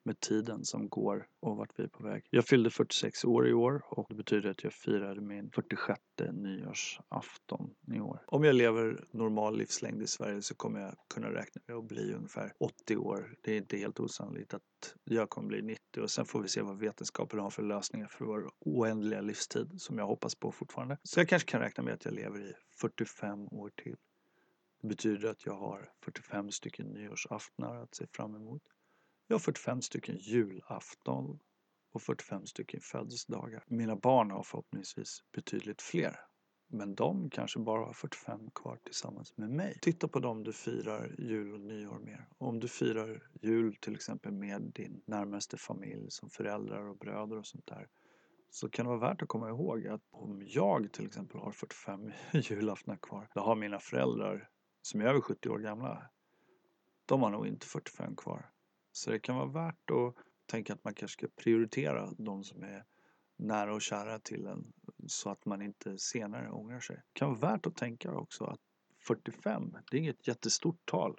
[0.04, 2.26] med tiden som går och vart vi är på väg.
[2.30, 6.00] Jag fyllde 46 år i år och det betyder att jag firade min 46
[6.32, 8.24] nyårsafton i år.
[8.26, 12.14] Om jag lever normal livslängd i Sverige så kommer jag kunna räkna med att bli
[12.14, 13.34] ungefär 80 år.
[13.40, 14.62] Det är inte helt osannolikt att
[15.04, 18.24] jag kommer bli 90 och sen får vi se vad vetenskapen har för lösningar för
[18.24, 20.98] vår oändliga livstid som jag hoppas på fortfarande.
[21.02, 23.96] Så jag kanske kan räkna med att jag lever i 45 år till.
[24.82, 28.62] Det betyder att jag har 45 stycken nyårsaftnar att se fram emot.
[29.32, 31.38] Jag har 45 stycken julafton
[31.92, 33.64] och 45 stycken födelsedagar.
[33.66, 36.16] Mina barn har förhoppningsvis betydligt fler.
[36.68, 39.78] Men de kanske bara har 45 kvar tillsammans med mig.
[39.82, 42.24] Titta på dem du firar jul och nyår med.
[42.38, 47.46] Om du firar jul till exempel med din närmaste familj som föräldrar och bröder och
[47.46, 47.88] sånt där
[48.50, 52.12] så kan det vara värt att komma ihåg att om jag till exempel har 45
[52.32, 54.48] julaftnar kvar, då har mina föräldrar
[54.82, 56.10] som är över 70 år gamla,
[57.06, 58.52] de har nog inte 45 kvar.
[58.92, 60.14] Så det kan vara värt att
[60.46, 62.84] tänka att man kanske ska prioritera de som är
[63.36, 64.72] nära och kära till en
[65.06, 66.96] så att man inte senare ångrar sig.
[66.96, 68.60] Det kan vara värt att tänka också att
[69.06, 71.16] 45, det är inget jättestort tal.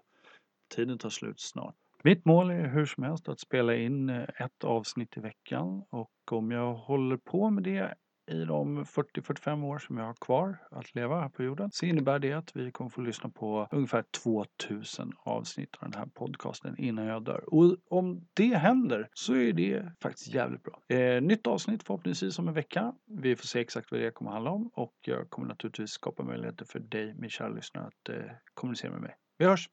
[0.76, 1.76] Tiden tar slut snart.
[2.03, 6.11] Mitt mål är hur som helst att spela in eh, ett avsnitt i veckan och
[6.32, 7.95] om jag håller på med det
[8.28, 12.19] i de 40-45 år som jag har kvar att leva här på jorden så innebär
[12.19, 17.05] det att vi kommer få lyssna på ungefär 2000 avsnitt av den här podcasten innan
[17.05, 17.43] jag dör.
[17.47, 20.97] Och om det händer så är det faktiskt jävligt bra.
[20.97, 22.93] Eh, nytt avsnitt förhoppningsvis om en vecka.
[23.05, 26.65] Vi får se exakt vad det kommer handla om och jag kommer naturligtvis skapa möjligheter
[26.65, 29.15] för dig, min kära lyssnare, att eh, kommunicera med mig.
[29.38, 29.61] Vi hörs!